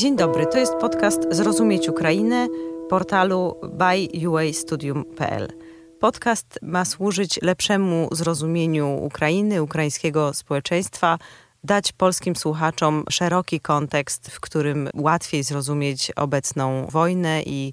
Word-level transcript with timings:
Dzień 0.00 0.16
dobry, 0.16 0.46
to 0.46 0.58
jest 0.58 0.74
podcast 0.74 1.20
Zrozumieć 1.30 1.88
Ukrainę 1.88 2.48
portalu 2.88 3.56
byuastudium.pl. 3.62 5.52
Podcast 5.98 6.58
ma 6.62 6.84
służyć 6.84 7.42
lepszemu 7.42 8.08
zrozumieniu 8.12 8.88
Ukrainy, 8.88 9.62
ukraińskiego 9.62 10.34
społeczeństwa, 10.34 11.18
dać 11.64 11.92
polskim 11.92 12.36
słuchaczom 12.36 13.04
szeroki 13.10 13.60
kontekst, 13.60 14.30
w 14.30 14.40
którym 14.40 14.88
łatwiej 14.94 15.42
zrozumieć 15.42 16.10
obecną 16.10 16.86
wojnę 16.86 17.42
i 17.42 17.72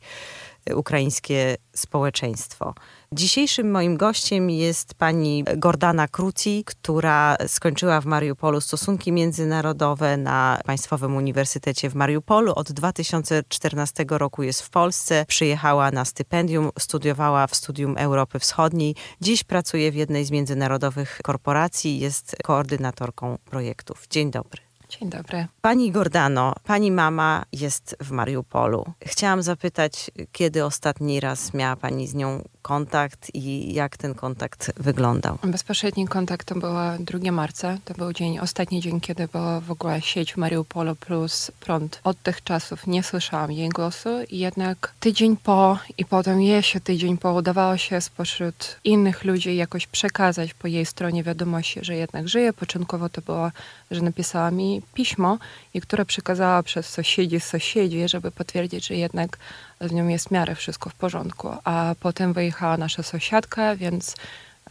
ukraińskie 0.76 1.56
społeczeństwo. 1.76 2.74
Dzisiejszym 3.12 3.72
moim 3.72 3.98
gościem 3.98 4.50
jest 4.50 4.94
pani 4.94 5.44
Gordana 5.58 6.08
Kruci, 6.08 6.64
która 6.66 7.38
skończyła 7.48 8.02
w 8.02 8.06
Mariupolu 8.06 8.62
stosunki 8.62 9.12
międzynarodowe 9.12 10.18
na 10.18 10.60
Państwowym 10.66 11.16
Uniwersytecie 11.16 11.90
w 11.90 11.96
Mariupolu. 11.96 12.54
Od 12.56 12.72
2014 12.72 14.06
roku 14.10 14.44
jest 14.44 14.62
w 14.62 14.70
Polsce. 14.70 15.26
Przyjechała 15.28 15.92
na 15.92 16.06
stypendium, 16.06 16.70
studiowała 16.80 17.48
w 17.48 17.56
Studium 17.56 17.98
Europy 17.98 18.40
Wschodniej. 18.40 18.96
Dziś 19.22 19.44
pracuje 19.44 19.92
w 19.92 19.96
jednej 19.96 20.26
z 20.26 20.32
międzynarodowych 20.32 21.20
korporacji, 21.24 22.00
jest 22.00 22.36
koordynatorką 22.44 23.38
projektów. 23.46 24.08
Dzień 24.10 24.32
dobry. 24.32 24.67
Dzień 24.90 25.10
dobry. 25.10 25.48
Pani 25.62 25.92
Gordano, 25.92 26.54
pani 26.64 26.92
mama 26.92 27.44
jest 27.52 27.96
w 28.02 28.12
Mariupolu. 28.12 28.86
Chciałam 29.02 29.42
zapytać, 29.44 30.12
kiedy 30.32 30.66
ostatni 30.66 31.20
raz 31.20 31.54
miała 31.54 31.76
pani 31.76 32.08
z 32.08 32.16
nią 32.16 32.44
kontakt 32.68 33.32
i 33.34 33.74
jak 33.74 33.98
ten 33.98 34.16
kontakt 34.16 34.72
wyglądał? 34.78 35.38
Bezpośredni 35.44 36.08
kontakt 36.08 36.48
to 36.48 36.56
była 36.56 36.98
2 37.00 37.32
marca. 37.32 37.78
To 37.86 37.94
był 37.94 38.14
dzień, 38.14 38.40
ostatni 38.40 38.82
dzień, 38.82 39.00
kiedy 39.02 39.28
była 39.28 39.60
w 39.60 39.72
ogóle 39.72 40.02
sieć 40.02 40.34
w 40.34 40.38
Mariupolu 40.38 40.96
plus 40.96 41.52
prąd. 41.60 42.00
Od 42.04 42.22
tych 42.22 42.44
czasów 42.44 42.88
nie 42.88 43.04
słyszałam 43.04 43.52
jej 43.52 43.70
głosu, 43.70 44.10
jednak 44.32 44.94
tydzień 45.00 45.38
po 45.38 45.80
i 45.98 46.06
potem 46.06 46.42
jeszcze 46.42 46.80
tydzień 46.80 47.18
po 47.18 47.34
udawało 47.34 47.78
się 47.78 48.02
spośród 48.02 48.80
innych 48.84 49.24
ludzi 49.24 49.56
jakoś 49.56 49.88
przekazać 49.88 50.54
po 50.54 50.68
jej 50.68 50.86
stronie 50.86 51.24
wiadomości, 51.24 51.80
że 51.84 51.96
jednak 51.96 52.30
żyje. 52.30 52.54
Początkowo 52.54 53.10
to 53.10 53.22
było, 53.22 53.52
że 53.92 54.02
napisała 54.02 54.52
mi 54.52 54.82
pismo, 54.94 55.38
i 55.74 55.82
które 55.82 56.06
przekazała 56.06 56.64
przez 56.64 56.90
sąsiedzi 56.90 57.40
sąsiedzi, 57.40 58.10
żeby 58.10 58.32
potwierdzić, 58.32 58.88
że 58.88 58.96
jednak 58.96 59.38
z 59.82 59.92
nią 59.92 60.08
jest 60.08 60.28
w 60.28 60.32
miarę 60.32 60.56
wszystko 60.56 60.90
w 60.90 60.96
porządku. 60.96 61.50
A 61.64 61.96
potem 62.00 62.34
wyjechała 62.34 62.78
nasza 62.78 63.04
sąsiadka, 63.04 63.76
więc 63.76 64.16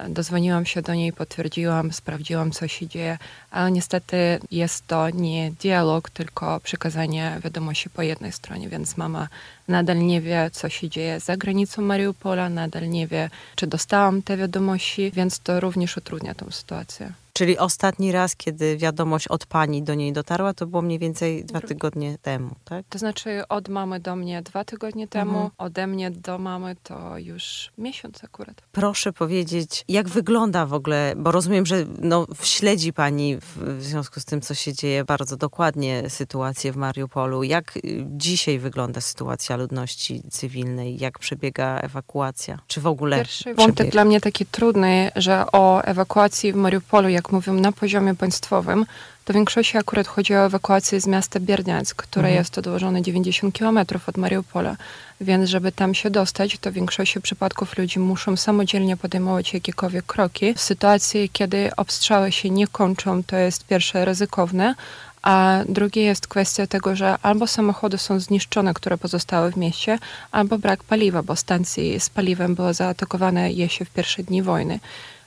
dozwoniłam 0.08 0.66
się 0.66 0.82
do 0.82 0.94
niej, 0.94 1.12
potwierdziłam, 1.12 1.92
sprawdziłam, 1.92 2.50
co 2.50 2.68
się 2.68 2.86
dzieje, 2.86 3.18
ale 3.50 3.70
niestety 3.70 4.16
jest 4.50 4.86
to 4.86 5.10
nie 5.10 5.50
dialog, 5.50 6.10
tylko 6.10 6.60
przekazanie 6.60 7.40
wiadomości 7.44 7.90
po 7.90 8.02
jednej 8.02 8.32
stronie, 8.32 8.68
więc 8.68 8.96
mama 8.96 9.28
nadal 9.68 9.98
nie 9.98 10.20
wie, 10.20 10.50
co 10.52 10.68
się 10.68 10.88
dzieje 10.88 11.20
za 11.20 11.36
granicą 11.36 11.82
Mariupola, 11.82 12.48
nadal 12.48 12.88
nie 12.88 13.06
wie, 13.06 13.30
czy 13.54 13.66
dostałam 13.66 14.22
te 14.22 14.36
wiadomości, 14.36 15.10
więc 15.10 15.38
to 15.38 15.60
również 15.60 15.96
utrudnia 15.96 16.34
tę 16.34 16.52
sytuację. 16.52 17.12
Czyli 17.36 17.58
ostatni 17.58 18.12
raz, 18.12 18.36
kiedy 18.36 18.76
wiadomość 18.76 19.28
od 19.28 19.46
pani 19.46 19.82
do 19.82 19.94
niej 19.94 20.12
dotarła, 20.12 20.54
to 20.54 20.66
było 20.66 20.82
mniej 20.82 20.98
więcej 20.98 21.44
dwa 21.44 21.60
tygodnie 21.60 22.18
temu, 22.22 22.50
tak? 22.64 22.86
To 22.88 22.98
znaczy 22.98 23.42
od 23.48 23.68
mamy 23.68 24.00
do 24.00 24.16
mnie 24.16 24.42
dwa 24.42 24.64
tygodnie 24.64 25.08
temu, 25.08 25.32
mhm. 25.32 25.50
ode 25.58 25.86
mnie 25.86 26.10
do 26.10 26.38
mamy 26.38 26.76
to 26.82 27.18
już 27.18 27.72
miesiąc 27.78 28.24
akurat. 28.24 28.62
Proszę 28.72 29.12
powiedzieć, 29.12 29.84
jak 29.88 30.08
wygląda 30.08 30.66
w 30.66 30.74
ogóle, 30.74 31.14
bo 31.16 31.32
rozumiem, 31.32 31.66
że 31.66 31.86
no, 32.00 32.26
śledzi 32.42 32.92
pani 32.92 33.36
w, 33.36 33.78
w 33.78 33.82
związku 33.82 34.20
z 34.20 34.24
tym, 34.24 34.40
co 34.40 34.54
się 34.54 34.72
dzieje 34.72 35.04
bardzo 35.04 35.36
dokładnie 35.36 36.10
sytuację 36.10 36.72
w 36.72 36.76
Mariupolu. 36.76 37.42
Jak 37.42 37.76
y, 37.76 37.80
dzisiaj 38.06 38.58
wygląda 38.58 39.00
sytuacja 39.00 39.56
ludności 39.56 40.22
cywilnej? 40.30 40.98
Jak 40.98 41.18
przebiega 41.18 41.78
ewakuacja? 41.78 42.58
Czy 42.66 42.80
w 42.80 42.86
ogóle 42.86 43.16
Pierwszy 43.16 43.54
wątek 43.54 43.90
dla 43.90 44.04
mnie 44.04 44.20
taki 44.20 44.46
trudny, 44.46 45.10
że 45.16 45.44
o 45.52 45.82
ewakuacji 45.82 46.52
w 46.52 46.56
Mariupolu, 46.56 47.08
jak 47.08 47.25
mówią, 47.32 47.54
na 47.54 47.72
poziomie 47.72 48.14
państwowym, 48.14 48.86
to 49.24 49.32
w 49.32 49.36
większości 49.36 49.78
akurat 49.78 50.06
chodzi 50.06 50.34
o 50.34 50.46
ewakuację 50.46 51.00
z 51.00 51.06
miasta 51.06 51.40
Bierniack, 51.40 51.96
które 51.96 52.28
mhm. 52.28 52.38
jest 52.38 52.58
odłożone 52.58 53.02
90 53.02 53.58
km 53.58 53.78
od 54.06 54.16
Mariupola. 54.16 54.76
Więc 55.20 55.50
żeby 55.50 55.72
tam 55.72 55.94
się 55.94 56.10
dostać, 56.10 56.58
to 56.58 56.70
w 56.70 56.74
większości 56.74 57.20
przypadków 57.20 57.78
ludzie 57.78 58.00
muszą 58.00 58.36
samodzielnie 58.36 58.96
podejmować 58.96 59.54
jakiekolwiek 59.54 60.06
kroki. 60.06 60.54
W 60.54 60.60
sytuacji, 60.60 61.30
kiedy 61.32 61.70
obstrzały 61.76 62.32
się 62.32 62.50
nie 62.50 62.66
kończą, 62.66 63.22
to 63.22 63.36
jest 63.36 63.66
pierwsze 63.66 64.04
ryzykowne, 64.04 64.74
a 65.22 65.60
drugie 65.68 66.02
jest 66.02 66.26
kwestia 66.26 66.66
tego, 66.66 66.96
że 66.96 67.18
albo 67.22 67.46
samochody 67.46 67.98
są 67.98 68.20
zniszczone, 68.20 68.74
które 68.74 68.98
pozostały 68.98 69.52
w 69.52 69.56
mieście, 69.56 69.98
albo 70.32 70.58
brak 70.58 70.84
paliwa, 70.84 71.22
bo 71.22 71.36
stacje 71.36 72.00
z 72.00 72.10
paliwem 72.10 72.54
były 72.54 72.74
zaatakowane 72.74 73.52
jeszcze 73.52 73.84
w 73.84 73.90
pierwsze 73.90 74.22
dni 74.22 74.42
wojny 74.42 74.80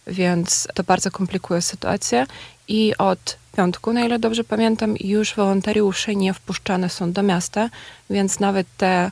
więc 0.09 0.67
to 0.73 0.83
bardzo 0.83 1.11
komplikuje 1.11 1.61
sytuację. 1.61 2.25
I 2.67 2.97
od 2.97 3.37
piątku, 3.57 3.93
na 3.93 4.05
ile 4.05 4.19
dobrze 4.19 4.43
pamiętam, 4.43 4.95
już 4.99 5.35
wolontariusze 5.35 6.15
nie 6.15 6.33
wpuszczane 6.33 6.89
są 6.89 7.11
do 7.11 7.23
miasta, 7.23 7.69
więc 8.09 8.39
nawet 8.39 8.67
te, 8.77 9.11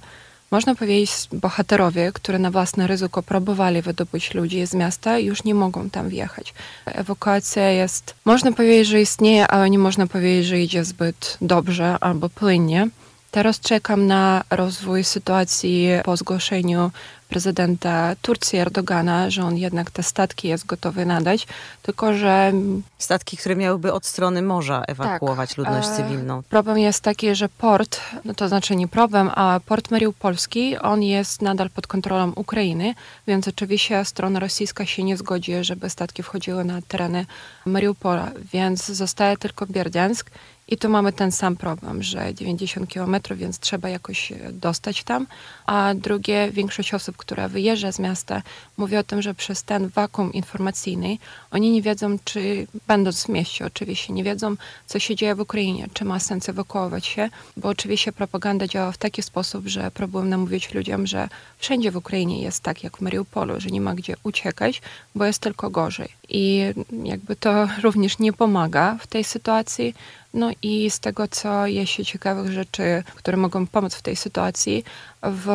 można 0.52 0.76
powiedzieć, 0.76 1.12
bohaterowie, 1.34 2.12
które 2.14 2.40
na 2.40 2.52
własne 2.52 2.88
ryzyko 2.88 3.24
próbowali 3.24 3.82
wydobyć 3.82 4.34
ludzi 4.34 4.68
z 4.68 4.74
miasta, 4.74 5.20
już 5.20 5.44
nie 5.44 5.56
mogą 5.56 5.90
tam 5.90 6.10
wjechać. 6.10 6.54
Ewakuacja 6.86 7.70
jest, 7.70 8.16
można 8.26 8.52
powiedzieć, 8.52 8.88
że 8.88 9.02
istnieje, 9.02 9.48
ale 9.48 9.70
nie 9.70 9.80
można 9.80 10.08
powiedzieć, 10.08 10.46
że 10.46 10.60
idzie 10.60 10.86
zbyt 10.86 11.38
dobrze 11.42 11.98
albo 12.02 12.30
płynnie. 12.30 12.88
Teraz 13.32 13.60
czekam 13.60 14.08
na 14.08 14.44
rozwój 14.50 15.04
sytuacji 15.04 15.88
po 16.04 16.18
zgłoszeniu 16.18 16.92
prezydenta 17.30 18.16
Turcji 18.22 18.60
Erdogana, 18.60 19.30
że 19.30 19.44
on 19.44 19.58
jednak 19.58 19.92
te 19.92 20.04
statki 20.04 20.48
jest 20.48 20.66
gotowy 20.66 21.06
nadać, 21.06 21.48
tylko 21.82 22.14
że... 22.14 22.54
Statki, 22.98 23.38
które 23.38 23.56
miałyby 23.56 23.94
od 23.94 24.06
strony 24.06 24.42
morza 24.42 24.84
ewakuować 24.88 25.50
tak, 25.50 25.58
ludność 25.58 25.88
cywilną. 25.88 26.44
Problem 26.44 26.78
jest 26.78 27.02
taki, 27.02 27.36
że 27.36 27.50
port, 27.50 28.00
no 28.26 28.34
to 28.34 28.48
znaczy 28.48 28.76
nie 28.76 28.88
problem, 28.88 29.30
a 29.36 29.60
port 29.66 29.92
Mariupolski, 29.92 30.78
on 30.78 31.04
jest 31.04 31.42
nadal 31.42 31.70
pod 31.70 31.88
kontrolą 31.88 32.32
Ukrainy, 32.36 32.94
więc 33.28 33.48
oczywiście 33.48 34.06
strona 34.06 34.40
rosyjska 34.40 34.86
się 34.86 35.04
nie 35.04 35.18
zgodzi, 35.18 35.54
żeby 35.62 35.90
statki 35.90 36.24
wchodziły 36.24 36.64
na 36.64 36.82
tereny 36.82 37.26
Mariupola, 37.66 38.32
więc 38.54 38.86
zostaje 38.86 39.38
tylko 39.38 39.66
Bierdiansk 39.66 40.32
i 40.68 40.78
tu 40.78 40.90
mamy 40.90 41.14
ten 41.14 41.32
sam 41.32 41.56
problem, 41.56 42.04
że 42.04 42.34
90 42.34 42.94
km, 42.94 43.16
więc 43.36 43.60
trzeba 43.60 43.90
jakoś 43.90 44.34
dostać 44.52 45.04
tam. 45.04 45.28
A 45.66 45.94
drugie, 45.96 46.52
większość 46.52 46.94
osób, 46.94 47.17
która 47.18 47.48
wyjeżdża 47.48 47.92
z 47.92 48.00
miasta, 48.00 48.42
mówi 48.78 48.98
o 48.98 49.04
tym, 49.04 49.22
że 49.22 49.34
przez 49.34 49.64
ten 49.64 49.88
wakum 49.90 50.34
informacyjny 50.34 51.18
oni 51.52 51.72
nie 51.72 51.82
wiedzą, 51.82 52.18
czy 52.24 52.68
będąc 52.88 53.24
w 53.24 53.30
mieście, 53.30 53.66
oczywiście 53.66 54.14
nie 54.14 54.24
wiedzą, 54.24 54.56
co 54.88 55.00
się 55.00 55.16
dzieje 55.16 55.36
w 55.36 55.40
Ukrainie, 55.40 55.88
czy 55.94 56.06
ma 56.06 56.20
sens 56.20 56.50
ewakuować 56.50 57.06
się, 57.06 57.30
bo 57.58 57.70
oczywiście 57.70 58.12
propaganda 58.12 58.68
działa 58.68 58.92
w 58.92 58.98
taki 58.98 59.24
sposób, 59.24 59.68
że 59.68 59.92
próbują 59.92 60.26
namówić 60.26 60.74
ludziom, 60.74 61.08
że 61.08 61.30
wszędzie 61.58 61.92
w 61.92 61.96
Ukrainie 61.96 62.42
jest 62.42 62.64
tak 62.64 62.84
jak 62.84 62.98
w 62.98 63.02
Mariupolu, 63.02 63.60
że 63.60 63.70
nie 63.70 63.82
ma 63.82 63.96
gdzie 63.96 64.16
uciekać, 64.24 64.82
bo 65.16 65.26
jest 65.26 65.40
tylko 65.40 65.70
gorzej. 65.70 66.10
I 66.30 66.74
jakby 67.04 67.36
to 67.36 67.68
również 67.84 68.20
nie 68.20 68.34
pomaga 68.34 68.98
w 69.00 69.08
tej 69.08 69.24
sytuacji. 69.24 69.96
No 70.34 70.52
i 70.62 70.90
z 70.90 71.00
tego, 71.00 71.28
co 71.28 71.68
jest 71.68 71.92
się 71.92 72.06
ciekawych 72.06 72.52
rzeczy, 72.52 73.04
które 73.16 73.38
mogą 73.38 73.68
pomóc 73.68 73.96
w 73.96 74.02
tej 74.02 74.16
sytuacji, 74.16 74.84
w 75.24 75.48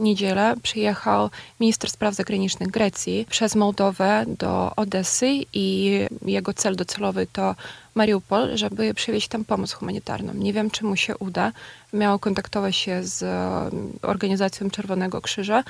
niedzielę 0.00 0.54
przyjechał 0.62 1.30
minister 1.60 1.90
spraw 1.90 2.14
zagranicznych 2.14 2.70
Grecji 2.70 3.26
przez 3.30 3.54
Mołdowę 3.54 4.24
do 4.38 4.72
Odessy 4.76 5.30
i 5.52 5.98
jego 6.26 6.54
cel 6.54 6.76
docelowy 6.76 7.26
to 7.32 7.54
Mariupol, 7.94 8.56
żeby 8.56 8.94
przywieźć 8.94 9.28
tam 9.28 9.44
pomoc 9.44 9.72
humanitarną. 9.72 10.34
Nie 10.34 10.52
wiem, 10.52 10.70
czy 10.70 10.84
mu 10.84 10.96
się 10.96 11.16
uda. 11.16 11.52
Miał 11.92 12.18
kontaktować 12.18 12.76
się 12.76 13.04
z 13.04 13.24
organizacją 14.02 14.70
Czerwonego 14.70 15.20
Krzyża, 15.20 15.64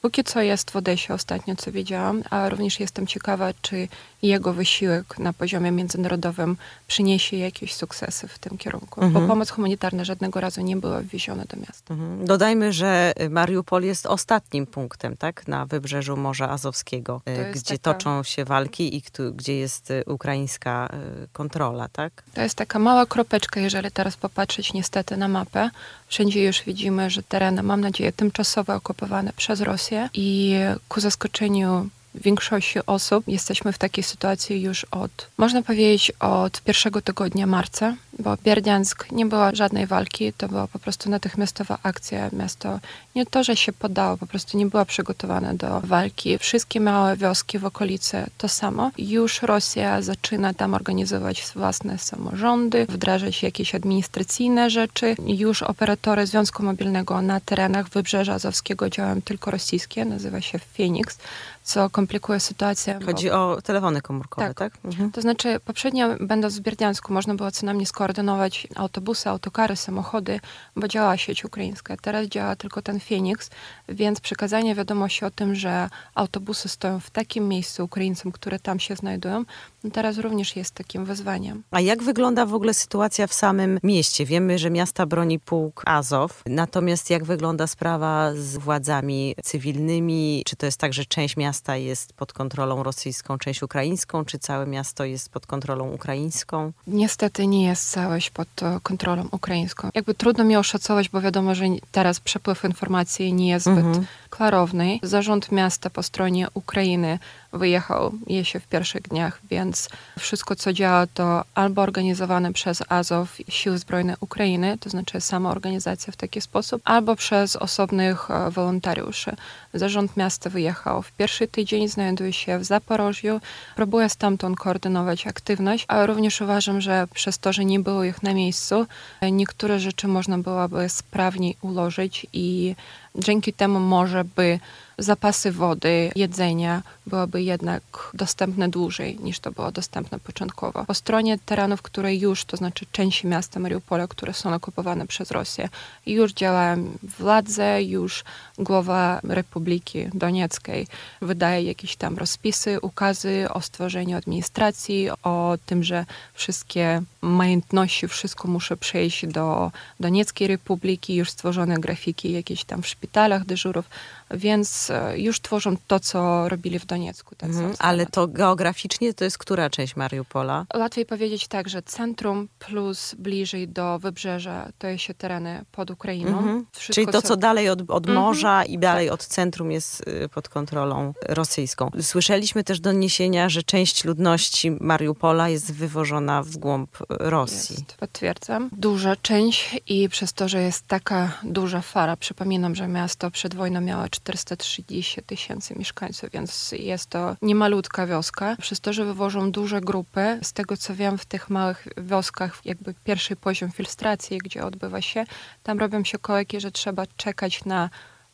Póki 0.00 0.24
co 0.24 0.42
jest 0.42 0.70
w 0.70 0.76
Odesie 0.76 1.14
ostatnio, 1.14 1.56
co 1.56 1.72
wiedziałam, 1.72 2.22
a 2.30 2.48
również 2.48 2.80
jestem 2.80 3.06
ciekawa, 3.06 3.52
czy 3.62 3.88
jego 4.22 4.52
wysiłek 4.52 5.18
na 5.18 5.32
poziomie 5.32 5.70
międzynarodowym 5.70 6.56
przyniesie 6.86 7.36
jakieś 7.36 7.74
sukcesy 7.74 8.28
w 8.28 8.38
tym 8.38 8.58
kierunku. 8.58 9.00
Mhm. 9.02 9.26
Bo 9.26 9.32
pomoc 9.32 9.50
humanitarna 9.50 10.04
żadnego 10.04 10.40
razu 10.40 10.60
nie 10.60 10.76
była 10.76 11.00
wwieziona 11.00 11.44
do 11.44 11.56
miasta. 11.56 11.94
Mhm. 11.94 12.24
Dodajmy, 12.24 12.72
że 12.72 13.12
Mariupol 13.30 13.82
jest 13.84 14.06
ostatnim 14.06 14.66
punktem 14.66 15.16
tak, 15.16 15.48
na 15.48 15.66
wybrzeżu 15.66 16.16
Morza 16.16 16.50
Azowskiego, 16.50 17.22
y, 17.28 17.52
gdzie 17.52 17.78
taka... 17.78 17.98
toczą 17.98 18.22
się 18.22 18.44
walki 18.44 18.96
i 18.96 19.02
gdzie 19.34 19.56
jest 19.56 19.90
y, 19.90 20.04
ukraińska 20.06 20.88
y, 21.24 21.28
kontrola. 21.32 21.88
Tak? 21.92 22.22
To 22.34 22.40
jest 22.40 22.54
taka 22.54 22.78
mała 22.78 23.06
kropeczka, 23.06 23.60
jeżeli 23.60 23.90
teraz 23.90 24.16
popatrzeć 24.16 24.72
niestety 24.72 25.16
na 25.16 25.28
mapę. 25.28 25.70
Wszędzie 26.10 26.44
już 26.44 26.62
widzimy, 26.62 27.10
że 27.10 27.22
tereny, 27.22 27.62
mam 27.62 27.80
nadzieję, 27.80 28.12
tymczasowo 28.12 28.74
okupowane 28.74 29.32
przez 29.36 29.60
Rosję 29.60 30.08
i 30.14 30.54
ku 30.88 31.00
zaskoczeniu 31.00 31.88
większości 32.14 32.78
osób 32.86 33.28
jesteśmy 33.28 33.72
w 33.72 33.78
takiej 33.78 34.04
sytuacji 34.04 34.62
już 34.62 34.84
od, 34.84 35.28
można 35.38 35.62
powiedzieć, 35.62 36.12
od 36.20 36.60
pierwszego 36.60 37.02
tygodnia 37.02 37.46
marca, 37.46 37.94
bo 38.18 38.36
Bierdiansk 38.44 39.12
nie 39.12 39.26
była 39.26 39.54
żadnej 39.54 39.86
walki, 39.86 40.32
to 40.32 40.48
była 40.48 40.66
po 40.66 40.78
prostu 40.78 41.10
natychmiastowa 41.10 41.78
akcja. 41.82 42.30
Miasto 42.32 42.80
nie 43.14 43.26
to, 43.26 43.44
że 43.44 43.56
się 43.56 43.72
podało, 43.72 44.16
po 44.16 44.26
prostu 44.26 44.58
nie 44.58 44.66
była 44.66 44.84
przygotowane 44.84 45.54
do 45.54 45.80
walki. 45.80 46.38
Wszystkie 46.38 46.80
małe 46.80 47.16
wioski 47.16 47.58
w 47.58 47.64
okolicy 47.64 48.26
to 48.38 48.48
samo. 48.48 48.90
Już 48.98 49.42
Rosja 49.42 50.02
zaczyna 50.02 50.54
tam 50.54 50.74
organizować 50.74 51.44
własne 51.54 51.98
samorządy, 51.98 52.86
wdrażać 52.88 53.42
jakieś 53.42 53.74
administracyjne 53.74 54.70
rzeczy. 54.70 55.16
Już 55.26 55.62
operatory 55.62 56.26
Związku 56.26 56.62
Mobilnego 56.62 57.22
na 57.22 57.40
terenach 57.40 57.88
Wybrzeża 57.88 58.34
Azowskiego 58.34 58.90
działają 58.90 59.22
tylko 59.22 59.50
rosyjskie, 59.50 60.04
nazywa 60.04 60.40
się 60.40 60.58
Phoenix 60.58 61.18
co 61.62 61.90
komplikuje 62.00 62.40
sytuację. 62.40 62.98
Chodzi 63.06 63.30
bo... 63.30 63.52
o 63.52 63.62
telefony 63.62 64.00
komórkowe, 64.00 64.54
tak? 64.54 64.56
tak? 64.58 64.84
Mhm. 64.84 65.12
To 65.12 65.20
znaczy, 65.20 65.60
poprzednio, 65.64 66.08
będąc 66.20 66.58
w 66.58 66.60
Bierdiansku, 66.60 67.12
można 67.12 67.34
było 67.34 67.50
co 67.50 67.66
najmniej 67.66 67.86
skoordynować 67.86 68.68
autobusy, 68.76 69.28
autokary, 69.28 69.76
samochody, 69.76 70.40
bo 70.76 70.88
działała 70.88 71.16
sieć 71.16 71.44
ukraińska. 71.44 71.96
Teraz 72.02 72.26
działa 72.26 72.56
tylko 72.56 72.82
ten 72.82 73.00
Phoenix, 73.00 73.50
więc 73.88 74.20
przekazanie 74.20 74.74
wiadomości 74.74 75.24
o 75.24 75.30
tym, 75.30 75.54
że 75.54 75.88
autobusy 76.14 76.68
stoją 76.68 77.00
w 77.00 77.10
takim 77.10 77.48
miejscu 77.48 77.84
Ukraińcom, 77.84 78.32
które 78.32 78.58
tam 78.58 78.80
się 78.80 78.96
znajdują, 78.96 79.44
no 79.84 79.90
teraz 79.90 80.18
również 80.18 80.56
jest 80.56 80.74
takim 80.74 81.04
wyzwaniem. 81.04 81.62
A 81.70 81.80
jak 81.80 82.02
wygląda 82.02 82.46
w 82.46 82.54
ogóle 82.54 82.74
sytuacja 82.74 83.26
w 83.26 83.32
samym 83.32 83.78
mieście? 83.82 84.26
Wiemy, 84.26 84.58
że 84.58 84.70
miasta 84.70 85.06
broni 85.06 85.38
pułk 85.38 85.82
Azow, 85.86 86.42
natomiast 86.46 87.10
jak 87.10 87.24
wygląda 87.24 87.66
sprawa 87.66 88.32
z 88.34 88.56
władzami 88.56 89.34
cywilnymi? 89.44 90.42
Czy 90.46 90.56
to 90.56 90.66
jest 90.66 90.78
tak, 90.78 90.92
że 90.92 91.04
część 91.04 91.36
miasta 91.36 91.50
miasta 91.50 91.76
jest 91.90 92.12
pod 92.12 92.32
kontrolą 92.32 92.82
rosyjską, 92.82 93.38
część 93.38 93.62
ukraińską, 93.62 94.24
czy 94.24 94.38
całe 94.38 94.66
miasto 94.66 95.04
jest 95.04 95.28
pod 95.28 95.46
kontrolą 95.46 95.90
ukraińską? 95.90 96.72
Niestety 96.86 97.46
nie 97.46 97.66
jest 97.66 97.90
całość 97.90 98.30
pod 98.30 98.48
kontrolą 98.82 99.28
ukraińską. 99.30 99.88
Jakby 99.94 100.14
trudno 100.14 100.44
mi 100.44 100.56
oszacować, 100.56 101.08
bo 101.08 101.20
wiadomo, 101.20 101.54
że 101.54 101.64
teraz 101.92 102.20
przepływ 102.20 102.64
informacji 102.64 103.32
nie 103.32 103.48
jest 103.48 103.66
zbyt 103.66 103.84
mhm. 103.84 104.06
klarowny. 104.30 104.98
Zarząd 105.02 105.52
miasta 105.52 105.90
po 105.90 106.02
stronie 106.02 106.48
Ukrainy 106.54 107.18
wyjechał 107.52 108.12
je 108.26 108.44
się 108.44 108.60
w 108.60 108.66
pierwszych 108.66 109.02
dniach, 109.02 109.40
więc 109.50 109.88
wszystko, 110.18 110.56
co 110.56 110.72
działa, 110.72 111.06
to 111.06 111.44
albo 111.54 111.82
organizowane 111.82 112.52
przez 112.52 112.82
Azow, 112.88 113.36
Siły 113.48 113.78
Zbrojne 113.78 114.16
Ukrainy, 114.20 114.78
to 114.80 114.90
znaczy 114.90 115.20
sama 115.20 115.50
organizacja 115.50 116.12
w 116.12 116.16
taki 116.16 116.40
sposób, 116.40 116.82
albo 116.84 117.16
przez 117.16 117.56
osobnych 117.56 118.30
e, 118.30 118.50
wolontariuszy. 118.50 119.36
Zarząd 119.74 120.16
miasta 120.16 120.50
wyjechał 120.50 121.02
w 121.02 121.12
pierwszy 121.12 121.48
tydzień, 121.48 121.88
znajduje 121.88 122.32
się 122.32 122.58
w 122.58 122.64
Zaporożu, 122.64 123.40
próbuje 123.76 124.08
stamtąd 124.08 124.58
koordynować 124.58 125.26
aktywność, 125.26 125.84
a 125.88 126.06
również 126.06 126.40
uważam, 126.40 126.80
że 126.80 127.06
przez 127.14 127.38
to, 127.38 127.52
że 127.52 127.64
nie 127.64 127.80
było 127.80 128.04
ich 128.04 128.22
na 128.22 128.34
miejscu, 128.34 128.86
e, 129.20 129.30
niektóre 129.30 129.78
rzeczy 129.78 130.08
można 130.08 130.38
byłoby 130.38 130.88
sprawniej 130.88 131.56
ułożyć 131.62 132.26
i 132.32 132.74
dzięki 133.14 133.52
temu 133.52 133.80
może 133.80 134.24
by 134.24 134.60
zapasy 134.98 135.52
wody, 135.52 136.10
jedzenia 136.16 136.82
byłyby 137.06 137.42
jednak 137.42 137.82
dostępne 138.14 138.68
dłużej 138.68 139.18
niż 139.18 139.40
to 139.40 139.52
było 139.52 139.72
dostępne 139.72 140.18
początkowo. 140.18 140.84
Po 140.84 140.94
stronie 140.94 141.38
terenów, 141.38 141.82
które 141.82 142.14
już, 142.14 142.44
to 142.44 142.56
znaczy 142.56 142.86
części 142.92 143.26
miasta 143.26 143.60
Mariupola, 143.60 144.08
które 144.08 144.32
są 144.32 144.54
okupowane 144.54 145.06
przez 145.06 145.30
Rosję, 145.30 145.68
już 146.06 146.32
działają 146.32 146.90
władze, 147.18 147.82
już 147.82 148.24
głowa 148.58 149.20
Republiki 149.22 150.06
Donieckiej 150.14 150.86
wydaje 151.22 151.62
jakieś 151.62 151.96
tam 151.96 152.18
rozpisy, 152.18 152.80
ukazy 152.80 153.46
o 153.50 153.60
stworzeniu 153.60 154.16
administracji, 154.16 155.08
o 155.22 155.58
tym, 155.66 155.84
że 155.84 156.06
wszystkie 156.34 157.02
majątności, 157.22 158.08
wszystko 158.08 158.48
muszę 158.48 158.76
przejść 158.76 159.26
do 159.26 159.72
Donieckiej 160.00 160.48
Republiki, 160.48 161.16
już 161.16 161.30
stworzone 161.30 161.78
grafiki 161.78 162.32
jakieś 162.32 162.64
tam 162.64 162.82
w 162.82 162.86
szpitalach 162.86 163.44
dyżurów, 163.44 163.88
więc 164.34 164.90
e, 164.90 165.18
już 165.18 165.40
tworzą 165.40 165.76
to, 165.86 166.00
co 166.00 166.48
robili 166.48 166.78
w 166.78 166.86
Doniecku. 166.86 167.34
Mhm, 167.42 167.74
ale 167.78 168.06
to 168.06 168.26
geograficznie 168.26 169.14
to 169.14 169.24
jest 169.24 169.38
która 169.38 169.70
część 169.70 169.96
Mariupola? 169.96 170.66
Łatwiej 170.74 171.06
powiedzieć 171.06 171.48
tak, 171.48 171.68
że 171.68 171.82
centrum 171.82 172.48
plus 172.58 173.14
bliżej 173.18 173.68
do 173.68 173.98
wybrzeża 173.98 174.68
to 174.78 174.86
jest 174.86 175.04
się 175.04 175.14
tereny 175.14 175.64
pod 175.72 175.90
Ukrainą. 175.90 176.38
Mhm. 176.38 176.66
Czyli 176.72 177.06
to, 177.06 177.22
co 177.22 177.36
dalej 177.36 177.68
od, 177.68 177.80
od 177.90 178.08
mhm. 178.08 178.24
morza 178.24 178.64
i 178.64 178.78
dalej 178.78 179.06
tak. 179.06 179.14
od 179.14 179.26
centrum 179.26 179.70
jest 179.72 180.08
y, 180.08 180.28
pod 180.28 180.48
kontrolą 180.48 181.14
rosyjską. 181.28 181.90
Słyszeliśmy 182.00 182.64
też 182.64 182.80
doniesienia, 182.80 183.48
że 183.48 183.62
część 183.62 184.04
ludności 184.04 184.70
Mariupola 184.80 185.48
jest 185.48 185.72
wywożona 185.72 186.42
w 186.42 186.56
głąb 186.56 186.90
Rosji. 187.08 187.76
Jest, 187.78 187.96
potwierdzam. 187.96 188.70
Duża 188.72 189.16
część 189.16 189.80
i 189.86 190.08
przez 190.08 190.32
to, 190.32 190.48
że 190.48 190.62
jest 190.62 190.86
taka 190.86 191.32
duża 191.42 191.80
fara, 191.80 192.16
przypominam, 192.16 192.74
że 192.74 192.88
miasto 192.88 193.30
przed 193.30 193.54
wojną 193.54 193.80
miało 193.80 194.08
430 194.24 195.22
tysięcy 195.22 195.74
mieszkańców, 195.74 196.30
więc 196.30 196.72
jest 196.72 197.06
to 197.06 197.36
niemalutka 197.42 198.06
wioska. 198.06 198.56
Przez 198.60 198.80
to, 198.80 198.92
że 198.92 199.04
wywożą 199.04 199.52
duże 199.52 199.80
grupy, 199.80 200.38
z 200.42 200.52
tego 200.52 200.76
co 200.76 200.94
wiem, 200.94 201.18
w 201.18 201.24
tych 201.24 201.50
małych 201.50 201.88
wioskach 201.96 202.60
jakby 202.64 202.94
pierwszy 203.04 203.36
poziom 203.36 203.70
filtracji, 203.70 204.38
gdzie 204.38 204.64
odbywa 204.64 205.00
się, 205.00 205.24
tam 205.62 205.78
robią 205.78 206.04
się 206.04 206.18
kolejki, 206.18 206.60
że 206.60 206.70
trzeba 206.72 207.06
czekać 207.16 207.64
na 207.64 207.90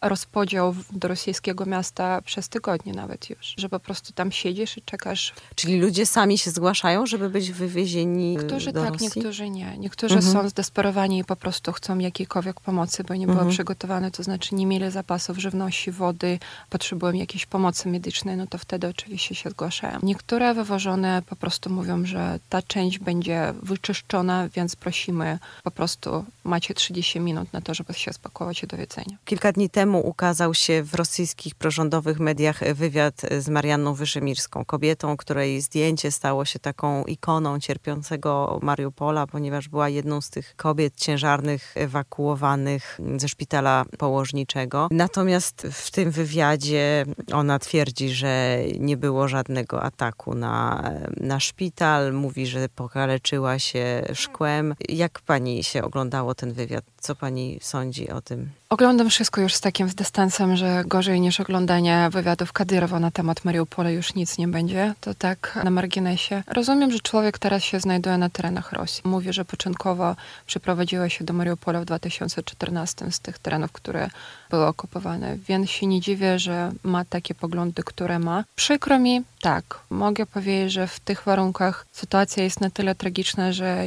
rozpodział 0.08 0.74
do 0.92 1.08
rosyjskiego 1.08 1.66
miasta 1.66 2.22
przez 2.22 2.48
tygodnie 2.48 2.92
nawet 2.92 3.30
już, 3.30 3.54
że 3.58 3.68
po 3.68 3.80
prostu 3.80 4.12
tam 4.12 4.32
siedzisz 4.32 4.78
i 4.78 4.82
czekasz. 4.82 5.34
Czyli 5.54 5.80
ludzie 5.80 6.06
sami 6.06 6.38
się 6.38 6.50
zgłaszają, 6.50 7.06
żeby 7.06 7.30
być 7.30 7.52
wywiezieni 7.52 8.36
Niektórzy 8.36 8.72
do 8.72 8.82
tak, 8.82 8.92
Rosji? 8.92 9.06
niektórzy 9.14 9.50
nie. 9.50 9.78
Niektórzy 9.78 10.14
mhm. 10.14 10.32
są 10.32 10.48
zdesperowani 10.48 11.18
i 11.18 11.24
po 11.24 11.36
prostu 11.36 11.72
chcą 11.72 11.98
jakiejkolwiek 11.98 12.60
pomocy, 12.60 13.04
bo 13.04 13.14
nie 13.14 13.26
były 13.26 13.38
mhm. 13.38 13.54
przygotowane, 13.54 14.10
to 14.10 14.22
znaczy 14.22 14.54
nie 14.54 14.66
mieli 14.66 14.90
zapasów 14.90 15.38
żywności, 15.38 15.90
wody, 15.90 16.38
potrzebują 16.70 17.12
jakiejś 17.12 17.46
pomocy 17.46 17.88
medycznej, 17.88 18.36
no 18.36 18.46
to 18.46 18.58
wtedy 18.58 18.88
oczywiście 18.88 19.34
się 19.34 19.50
zgłaszają. 19.50 19.98
Niektóre 20.02 20.54
wywożone 20.54 21.22
po 21.26 21.36
prostu 21.36 21.70
mówią, 21.70 22.06
że 22.06 22.38
ta 22.48 22.62
część 22.62 22.98
będzie 22.98 23.54
wyczyszczona, 23.62 24.48
więc 24.48 24.76
prosimy 24.76 25.38
po 25.64 25.70
prostu 25.70 26.24
macie 26.44 26.74
30 26.74 27.20
minut 27.20 27.52
na 27.52 27.60
to, 27.60 27.74
żeby 27.74 27.94
się 27.94 28.12
spakować 28.12 28.62
i 28.62 28.66
do 28.66 28.76
jedzenia. 28.76 29.16
Kilka 29.24 29.52
dni 29.52 29.70
temu 29.70 29.95
temu 29.96 30.08
ukazał 30.08 30.54
się 30.54 30.82
w 30.82 30.94
rosyjskich 30.94 31.54
prorządowych 31.54 32.20
mediach 32.20 32.75
wywiad 32.75 33.23
z 33.38 33.49
Marianną 33.49 33.94
Wyszemirską, 33.94 34.64
kobietą, 34.64 35.16
której 35.16 35.61
zdjęcie 35.61 36.12
stało 36.12 36.44
się 36.44 36.59
taką 36.59 37.04
ikoną 37.04 37.61
cierpiącego 37.61 38.59
Mariupola, 38.62 39.26
ponieważ 39.26 39.68
była 39.68 39.88
jedną 39.88 40.20
z 40.20 40.30
tych 40.30 40.56
kobiet 40.56 40.94
ciężarnych 40.97 41.73
ewakuowanych 41.75 42.99
ze 43.16 43.28
szpitala 43.28 43.85
położniczego. 43.99 44.88
Natomiast 44.90 45.66
w 45.73 45.90
tym 45.90 46.11
wywiadzie 46.11 47.04
ona 47.32 47.59
twierdzi, 47.59 48.11
że 48.11 48.59
nie 48.78 48.97
było 48.97 49.28
żadnego 49.28 49.82
ataku 49.82 50.35
na, 50.35 50.82
na 51.16 51.40
szpital. 51.40 52.12
Mówi, 52.12 52.47
że 52.47 52.68
pokaleczyła 52.68 53.59
się 53.59 54.04
szkłem. 54.14 54.75
Jak 54.88 55.20
pani 55.20 55.64
się 55.64 55.82
oglądało 55.82 56.35
ten 56.35 56.52
wywiad? 56.52 56.85
Co 57.00 57.14
pani 57.14 57.59
sądzi 57.62 58.11
o 58.11 58.20
tym? 58.20 58.50
Oglądam 58.70 59.11
wszystko 59.11 59.40
już 59.40 59.54
z 59.54 59.61
takim 59.61 59.88
dystansem, 59.88 60.56
że 60.56 60.85
gorzej 60.87 61.20
niż 61.20 61.40
oglądanie 61.40 62.08
wywiadów 62.12 62.52
Kadyrowa 62.52 63.00
na 63.00 63.11
temat 63.11 63.44
Mariupola 63.44 63.90
już 63.90 64.14
nic 64.14 64.38
nie 64.38 64.49
będzie. 64.49 64.94
To 65.00 65.14
tak 65.14 65.58
na 65.64 65.70
marginesie. 65.70 66.42
Rozumiem, 66.46 66.90
że 66.90 67.00
człowiek 67.00 67.38
teraz 67.38 67.62
się 67.62 67.80
znajduje 67.80 68.18
na 68.18 68.30
terenach 68.30 68.73
Rosji. 68.73 69.02
Mówi, 69.04 69.32
że 69.32 69.44
początkowo 69.44 70.16
przeprowadziła 70.46 71.08
się 71.08 71.25
do 71.25 71.32
Mariupola 71.32 71.80
w 71.80 71.85
2014 71.85 73.11
z 73.11 73.20
tych 73.20 73.38
terenów, 73.38 73.73
które 73.73 74.11
były 74.50 74.66
okupowane, 74.66 75.37
więc 75.37 75.70
się 75.70 75.87
nie 75.87 76.00
dziwię, 76.00 76.38
że 76.38 76.73
ma 76.82 77.04
takie 77.04 77.35
poglądy, 77.35 77.82
które 77.82 78.18
ma. 78.18 78.44
Przykro 78.56 78.99
mi, 78.99 79.23
tak, 79.40 79.78
mogę 79.90 80.26
powiedzieć, 80.26 80.73
że 80.73 80.87
w 80.87 81.00
tych 81.00 81.25
warunkach 81.25 81.87
sytuacja 81.92 82.44
jest 82.44 82.61
na 82.61 82.70
tyle 82.70 82.94
tragiczna, 82.94 83.52
że 83.52 83.85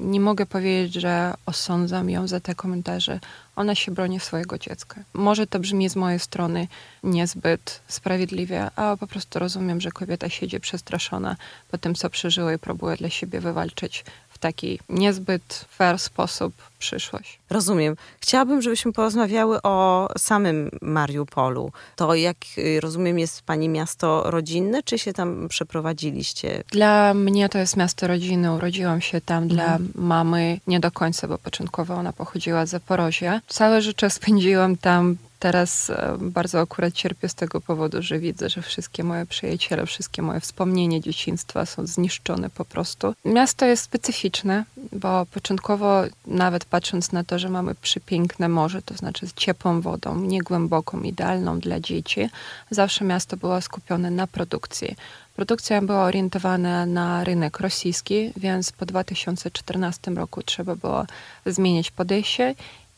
nie 0.00 0.20
mogę 0.20 0.46
powiedzieć, 0.46 0.94
że 0.94 1.34
osądzam 1.46 2.10
ją 2.10 2.28
za 2.28 2.40
te 2.40 2.54
komentarze. 2.54 3.20
Ona 3.60 3.74
się 3.74 3.92
broni 3.92 4.20
swojego 4.20 4.58
dziecka. 4.58 5.04
Może 5.12 5.46
to 5.46 5.58
brzmi 5.58 5.88
z 5.88 5.96
mojej 5.96 6.18
strony 6.18 6.68
niezbyt 7.02 7.82
sprawiedliwie, 7.88 8.70
a 8.76 8.96
po 8.96 9.06
prostu 9.06 9.38
rozumiem, 9.38 9.80
że 9.80 9.90
kobieta 9.90 10.28
siedzi 10.28 10.60
przestraszona 10.60 11.36
po 11.70 11.78
tym, 11.78 11.94
co 11.94 12.10
przeżyła 12.10 12.52
i 12.52 12.58
próbuje 12.58 12.96
dla 12.96 13.10
siebie 13.10 13.40
wywalczyć 13.40 14.04
taki 14.40 14.78
niezbyt 14.88 15.64
fair 15.68 15.98
sposób 15.98 16.52
przyszłość. 16.78 17.38
Rozumiem. 17.50 17.96
Chciałabym, 18.20 18.62
żebyśmy 18.62 18.92
porozmawiały 18.92 19.62
o 19.62 20.08
samym 20.18 20.70
Mariupolu. 20.82 21.72
To, 21.96 22.14
jak 22.14 22.36
y, 22.58 22.80
rozumiem, 22.80 23.18
jest 23.18 23.42
pani 23.42 23.68
miasto 23.68 24.30
rodzinne, 24.30 24.82
czy 24.82 24.98
się 24.98 25.12
tam 25.12 25.48
przeprowadziliście? 25.48 26.62
Dla 26.72 27.14
mnie 27.14 27.48
to 27.48 27.58
jest 27.58 27.76
miasto 27.76 28.06
rodziny. 28.06 28.52
Urodziłam 28.52 29.00
się 29.00 29.20
tam 29.20 29.42
mhm. 29.42 29.56
dla 29.56 29.78
mamy 29.94 30.60
nie 30.66 30.80
do 30.80 30.90
końca, 30.90 31.28
bo 31.28 31.38
początkowo 31.38 31.94
ona 31.94 32.12
pochodziła 32.12 32.66
z 32.66 32.70
Zaporożia. 32.70 33.40
Całe 33.48 33.82
życie 33.82 34.10
spędziłam 34.10 34.76
tam 34.76 35.16
Teraz 35.40 35.90
e, 35.90 36.16
bardzo 36.20 36.60
akurat 36.60 36.94
cierpię 36.94 37.28
z 37.28 37.34
tego 37.34 37.60
powodu, 37.60 38.02
że 38.02 38.18
widzę, 38.18 38.48
że 38.48 38.62
wszystkie 38.62 39.04
moje 39.04 39.26
przyjaciele, 39.26 39.86
wszystkie 39.86 40.22
moje 40.22 40.40
wspomnienia 40.40 41.00
dzieciństwa 41.00 41.66
są 41.66 41.86
zniszczone 41.86 42.50
po 42.50 42.64
prostu. 42.64 43.14
Miasto 43.24 43.66
jest 43.66 43.82
specyficzne, 43.82 44.64
bo 44.92 45.26
początkowo 45.26 46.02
nawet 46.26 46.64
patrząc 46.64 47.12
na 47.12 47.24
to, 47.24 47.38
że 47.38 47.48
mamy 47.48 47.74
przepiękne 47.74 48.48
morze, 48.48 48.82
to 48.82 48.94
znaczy 48.94 49.26
z 49.26 49.34
ciepłą 49.34 49.80
wodą, 49.80 50.16
niegłęboką, 50.20 51.02
idealną 51.02 51.60
dla 51.60 51.80
dzieci, 51.80 52.30
zawsze 52.70 53.04
miasto 53.04 53.36
było 53.36 53.60
skupione 53.60 54.10
na 54.10 54.26
produkcji. 54.26 54.96
Produkcja 55.36 55.82
była 55.82 56.04
orientowana 56.04 56.86
na 56.86 57.24
rynek 57.24 57.60
rosyjski, 57.60 58.32
więc 58.36 58.72
po 58.72 58.86
2014 58.86 60.10
roku 60.10 60.42
trzeba 60.42 60.76
było 60.76 61.06
zmienić 61.46 61.90
podejście 61.90 62.54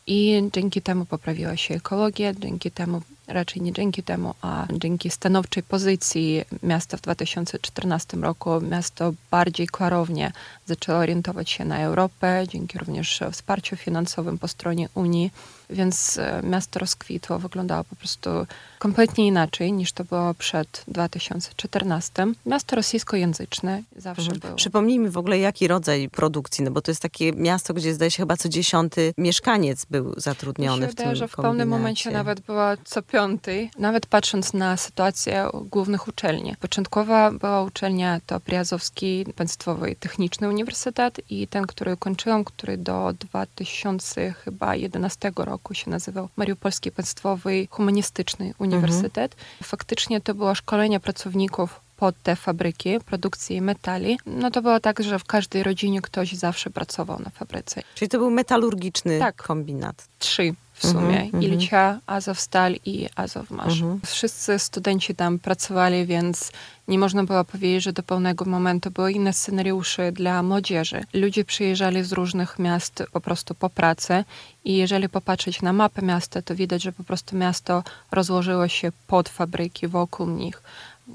i 0.07 0.43
dzięki 0.53 0.83
temu 0.83 1.05
poprawiła 1.05 1.57
się 1.57 1.75
ekologia, 1.75 2.35
dzięki 2.35 2.71
temu 2.71 3.03
raczej 3.29 3.63
nie 3.63 3.73
dzięki 3.73 4.03
temu, 4.03 4.35
a 4.43 4.67
dzięki 4.73 5.11
stanowczej 5.11 5.63
pozycji 5.63 6.45
miasta 6.63 6.97
w 6.97 7.01
2014 7.01 8.17
roku 8.17 8.61
miasto 8.61 9.13
bardziej 9.31 9.67
klarownie 9.67 10.33
zaczęło 10.67 10.99
orientować 10.99 11.51
się 11.51 11.65
na 11.65 11.79
Europę, 11.79 12.45
dzięki 12.49 12.79
również 12.79 13.21
wsparciu 13.33 13.77
finansowym 13.77 14.39
po 14.39 14.49
stronie 14.49 14.89
Unii, 14.95 15.31
więc 15.73 16.19
e, 16.19 16.41
miasto 16.45 16.79
rozkwitło, 16.79 17.39
wyglądało 17.39 17.85
po 17.85 17.97
prostu 17.97 18.31
kompletnie 18.79 19.27
inaczej 19.27 19.73
niż 19.73 19.93
to 19.93 20.05
było 20.05 20.35
przed 20.35 20.85
2014. 20.89 22.27
Miasto 22.47 22.77
rosyjskojęzyczne 22.77 23.83
zawsze 23.97 24.23
mhm. 24.23 24.41
było. 24.41 24.55
Przypomnijmy 24.55 25.11
w 25.11 25.19
ogóle 25.19 25.39
jaki 25.39 25.69
rodzaj 25.69 26.09
produkcji, 26.09 26.65
no 26.65 26.71
bo 26.71 26.83
to 26.83 26.91
jest 26.91 27.03
takie 27.03 27.33
miasto, 27.33 27.75
gdzie 27.75 27.95
zdaje 27.95 28.11
się 28.11 28.23
chyba 28.23 28.37
co 28.37 28.49
dziesiąty 28.49 29.15
mieszkaniec 29.19 29.85
był 29.85 30.15
zatrudniony 30.17 30.89
w 30.89 30.95
tym 30.95 31.17
że 31.17 31.29
w 31.29 31.37
pewnym 31.37 31.69
momencie 31.69 32.11
nawet 32.11 32.41
była 32.41 32.77
co 32.85 33.03
piątej, 33.03 33.71
nawet 33.79 34.07
patrząc 34.07 34.53
na 34.53 34.77
sytuację 34.77 35.49
głównych 35.71 36.09
uczelni. 36.09 36.55
Początkowa 36.61 37.31
była 37.31 37.63
uczelnia 37.63 38.21
to 38.27 38.41
Priazowski 38.41 39.27
Państwowy 39.37 39.97
Techniczny 40.01 40.49
Uniwersytet 40.49 41.21
i 41.31 41.49
ten, 41.49 41.67
który 41.67 41.97
kończyłam, 41.97 42.45
który 42.45 42.77
do 42.77 43.13
2011 43.19 45.33
roku 45.37 45.62
się 45.73 45.91
nazywał 45.91 46.29
Mariupolski 46.37 46.91
Państwowy 46.91 47.69
Humanistyczny 47.71 48.55
Uniwersytet. 48.59 49.33
Mhm. 49.33 49.49
Faktycznie 49.63 50.21
to 50.21 50.35
było 50.35 50.55
szkolenie 50.55 51.01
pracowników 51.01 51.81
pod 51.97 52.23
te 52.23 52.37
fabryki 52.37 53.01
produkcji 53.01 53.61
metali, 53.61 54.19
no 54.27 54.51
to 54.51 54.63
było 54.63 54.81
tak, 54.81 55.03
że 55.03 55.19
w 55.19 55.25
każdej 55.25 55.63
rodzinie 55.63 56.03
ktoś 56.03 56.33
zawsze 56.33 56.71
pracował 56.71 57.19
na 57.19 57.31
fabryce. 57.31 57.83
Czyli 57.95 58.09
to 58.09 58.19
był 58.19 58.31
metalurgiczny 58.31 59.19
tak. 59.19 59.37
kombinat. 59.37 60.09
Trzy 60.19 60.55
w 60.83 60.87
sumie. 60.87 61.31
-hmm. 61.31 61.43
Ilcia, 61.43 62.01
Azovstal 62.07 62.75
i 62.85 63.09
Azovmasz. 63.17 63.81
Mm 63.81 63.99
-hmm. 63.99 64.07
Wszyscy 64.07 64.59
studenci 64.59 65.15
tam 65.15 65.39
pracowali, 65.39 66.07
więc 66.07 66.53
nie 66.89 66.99
można 66.99 67.25
było 67.25 67.45
powiedzieć, 67.45 67.83
że 67.83 67.93
do 67.93 68.03
pełnego 68.03 68.45
momentu 68.45 68.91
były 68.91 69.13
inne 69.13 69.33
scenariusze 69.33 70.13
dla 70.13 70.43
młodzieży. 70.43 71.05
Ludzie 71.15 71.45
przyjeżdżali 71.45 72.05
z 72.05 72.13
różnych 72.13 72.59
miast 72.59 73.03
po 73.13 73.21
prostu 73.21 73.55
po 73.55 73.71
pracy 73.71 74.25
i 74.65 74.77
jeżeli 74.77 75.09
popatrzeć 75.09 75.63
na 75.63 75.73
mapę 75.73 76.03
miasta, 76.03 76.43
to 76.43 76.55
widać, 76.55 76.83
że 76.83 76.93
po 76.93 77.05
prostu 77.05 77.37
miasto 77.37 77.83
rozłożyło 78.11 78.69
się 78.69 78.93
pod 79.07 79.29
fabryki, 79.29 79.89
wokół 79.89 80.27
nich. 80.27 80.63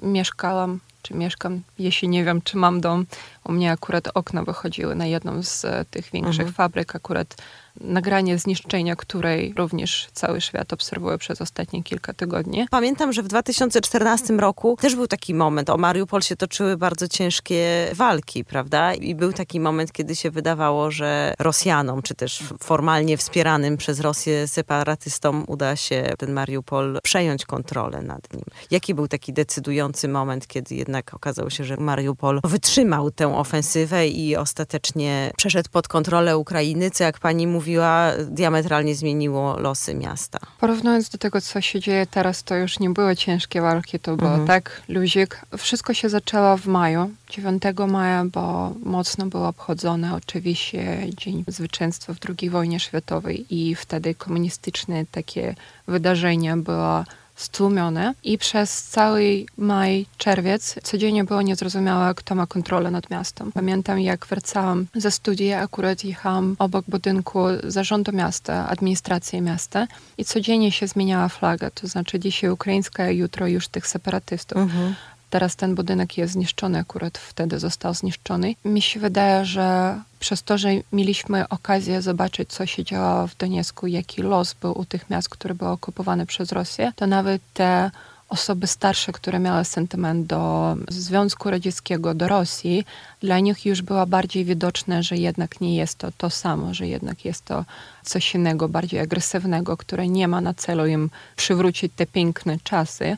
Mieszkałam 0.02 0.80
czy 1.08 1.14
mieszkam, 1.14 1.62
jeśli 1.80 2.10
nie 2.10 2.24
wiem, 2.24 2.42
czy 2.42 2.58
mam 2.58 2.82
dom. 2.82 3.06
U 3.44 3.52
mnie 3.52 3.72
akurat 3.72 4.08
okna 4.14 4.44
wychodziły 4.44 4.96
na 4.96 5.06
jedną 5.06 5.44
z 5.44 5.66
tych 5.90 6.12
większych 6.12 6.48
mhm. 6.48 6.54
fabryk, 6.54 6.96
akurat 6.96 7.36
nagranie 7.82 8.38
zniszczenia, 8.38 8.96
której 8.96 9.54
również 9.58 10.08
cały 10.14 10.42
świat 10.42 10.74
obserwuje 10.74 11.18
przez 11.18 11.42
ostatnie 11.42 11.84
kilka 11.84 12.14
tygodni. 12.14 12.66
Pamiętam, 12.72 13.14
że 13.14 13.24
w 13.24 13.28
2014 13.28 14.34
roku 14.34 14.78
też 14.82 14.96
był 14.96 15.08
taki 15.08 15.34
moment. 15.34 15.70
O 15.70 15.78
Mariupol 15.78 16.22
się 16.22 16.36
toczyły 16.36 16.78
bardzo 16.78 17.08
ciężkie 17.08 17.92
walki, 17.94 18.46
prawda? 18.46 18.94
I 18.94 19.16
był 19.16 19.34
taki 19.34 19.60
moment, 19.60 19.92
kiedy 19.92 20.16
się 20.16 20.32
wydawało, 20.32 20.92
że 20.92 21.34
Rosjanom, 21.40 22.02
czy 22.02 22.16
też 22.16 22.44
formalnie 22.64 23.18
wspieranym 23.18 23.78
przez 23.78 24.00
Rosję 24.00 24.48
separatystom 24.48 25.44
uda 25.48 25.76
się 25.76 26.14
ten 26.18 26.34
Mariupol 26.34 27.00
przejąć 27.04 27.46
kontrolę 27.46 28.02
nad 28.02 28.34
nim. 28.34 28.44
Jaki 28.72 28.96
był 28.96 29.08
taki 29.08 29.34
decydujący 29.34 30.08
moment, 30.08 30.48
kiedy 30.48 30.76
jednak 30.76 31.14
okazało 31.14 31.50
się, 31.50 31.64
że 31.64 31.78
Mariupol 31.78 32.40
wytrzymał 32.44 33.12
tę 33.12 33.38
ofensywę 33.38 34.08
i 34.08 34.36
ostatecznie 34.36 35.32
przeszedł 35.38 35.70
pod 35.70 35.88
kontrolę 35.88 36.38
Ukrainy, 36.38 36.92
co 36.92 37.04
jak 37.04 37.20
pani 37.20 37.48
mówi, 37.48 37.67
mówiła, 37.68 38.12
diametralnie 38.26 38.96
zmieniło 38.96 39.60
losy 39.60 39.96
miasta. 39.96 40.40
Porównując 40.60 41.10
do 41.10 41.18
tego, 41.18 41.42
co 41.42 41.62
się 41.62 41.80
dzieje 41.80 42.06
teraz, 42.06 42.44
to 42.44 42.56
już 42.56 42.80
nie 42.80 42.90
były 42.90 43.16
ciężkie 43.16 43.62
walki, 43.62 44.00
to 44.00 44.16
było 44.16 44.30
mhm. 44.30 44.48
tak, 44.48 44.82
luzik. 44.90 45.42
Wszystko 45.58 45.94
się 45.94 46.10
zaczęło 46.10 46.58
w 46.58 46.66
maju, 46.68 47.10
9 47.30 47.64
maja, 47.88 48.26
bo 48.26 48.74
mocno 48.84 49.26
było 49.26 49.48
obchodzone 49.48 50.16
oczywiście 50.16 51.08
Dzień 51.18 51.44
Zwycięstwa 51.48 52.14
w 52.14 52.18
II 52.30 52.50
wojnie 52.50 52.80
światowej 52.80 53.46
i 53.50 53.76
wtedy 53.76 54.16
komunistyczne 54.16 55.06
takie 55.12 55.56
wydarzenia 55.88 56.58
było 56.58 57.04
stłumione 57.38 58.14
i 58.24 58.38
przez 58.38 58.84
cały 58.84 59.46
maj, 59.58 60.06
czerwiec 60.18 60.76
codziennie 60.84 61.24
było 61.24 61.42
niezrozumiałe, 61.42 62.16
kto 62.16 62.36
ma 62.36 62.48
kontrolę 62.48 62.92
nad 62.92 63.10
miastem. 63.10 63.52
Pamiętam, 63.52 64.00
jak 64.00 64.26
wracałam 64.26 64.86
ze 64.96 65.12
studia, 65.12 65.62
akurat 65.62 66.04
jechałam 66.04 66.56
obok 66.60 66.86
budynku 66.88 67.40
zarządu 67.64 68.12
miasta, 68.12 68.70
administracji 68.70 69.42
miasta 69.42 69.88
i 70.18 70.26
codziennie 70.26 70.72
się 70.72 70.88
zmieniała 70.88 71.30
flaga, 71.30 71.70
to 71.70 71.88
znaczy 71.88 72.20
dzisiaj 72.20 72.50
ukraińska, 72.50 73.10
jutro 73.10 73.48
już 73.48 73.68
tych 73.68 73.88
separatystów. 73.88 74.58
Mhm. 74.58 74.96
Teraz 75.30 75.56
ten 75.56 75.76
budynek 75.76 76.18
jest 76.18 76.34
zniszczony, 76.34 76.80
akurat 76.80 77.18
wtedy 77.18 77.60
został 77.60 77.94
zniszczony. 77.94 78.56
Mi 78.66 78.82
się 78.82 79.00
wydaje, 79.00 79.46
że 79.46 80.00
przez 80.20 80.44
to, 80.44 80.58
że 80.58 80.70
mieliśmy 80.92 81.50
okazję 81.50 82.02
zobaczyć, 82.02 82.50
co 82.50 82.66
się 82.66 82.84
działo 82.84 83.28
w 83.28 83.36
Doniecku, 83.36 83.88
jaki 83.88 84.22
los 84.22 84.54
był 84.54 84.80
u 84.80 84.86
tych 84.86 85.10
miast, 85.10 85.30
które 85.30 85.56
były 85.56 85.72
okupowane 85.72 86.26
przez 86.26 86.52
Rosję, 86.52 86.92
to 86.96 87.08
nawet 87.08 87.42
te 87.54 87.92
osoby 88.30 88.68
starsze, 88.68 89.12
które 89.12 89.40
miały 89.40 89.66
sentyment 89.66 90.28
do 90.28 90.76
Związku 90.90 91.50
Radzieckiego, 91.50 92.14
do 92.14 92.28
Rosji, 92.28 92.86
dla 93.22 93.40
nich 93.40 93.66
już 93.66 93.82
było 93.82 94.06
bardziej 94.06 94.46
widoczne, 94.46 95.04
że 95.04 95.18
jednak 95.18 95.62
nie 95.62 95.76
jest 95.76 95.98
to 95.98 96.12
to 96.18 96.30
samo, 96.30 96.74
że 96.74 96.88
jednak 96.88 97.26
jest 97.26 97.46
to 97.46 97.66
coś 98.04 98.36
innego, 98.36 98.70
bardziej 98.70 99.00
agresywnego, 99.00 99.78
które 99.78 100.08
nie 100.08 100.28
ma 100.28 100.42
na 100.42 100.54
celu 100.54 100.86
im 100.86 101.10
przywrócić 101.36 101.92
te 101.96 102.06
piękne 102.06 102.58
czasy, 102.64 103.18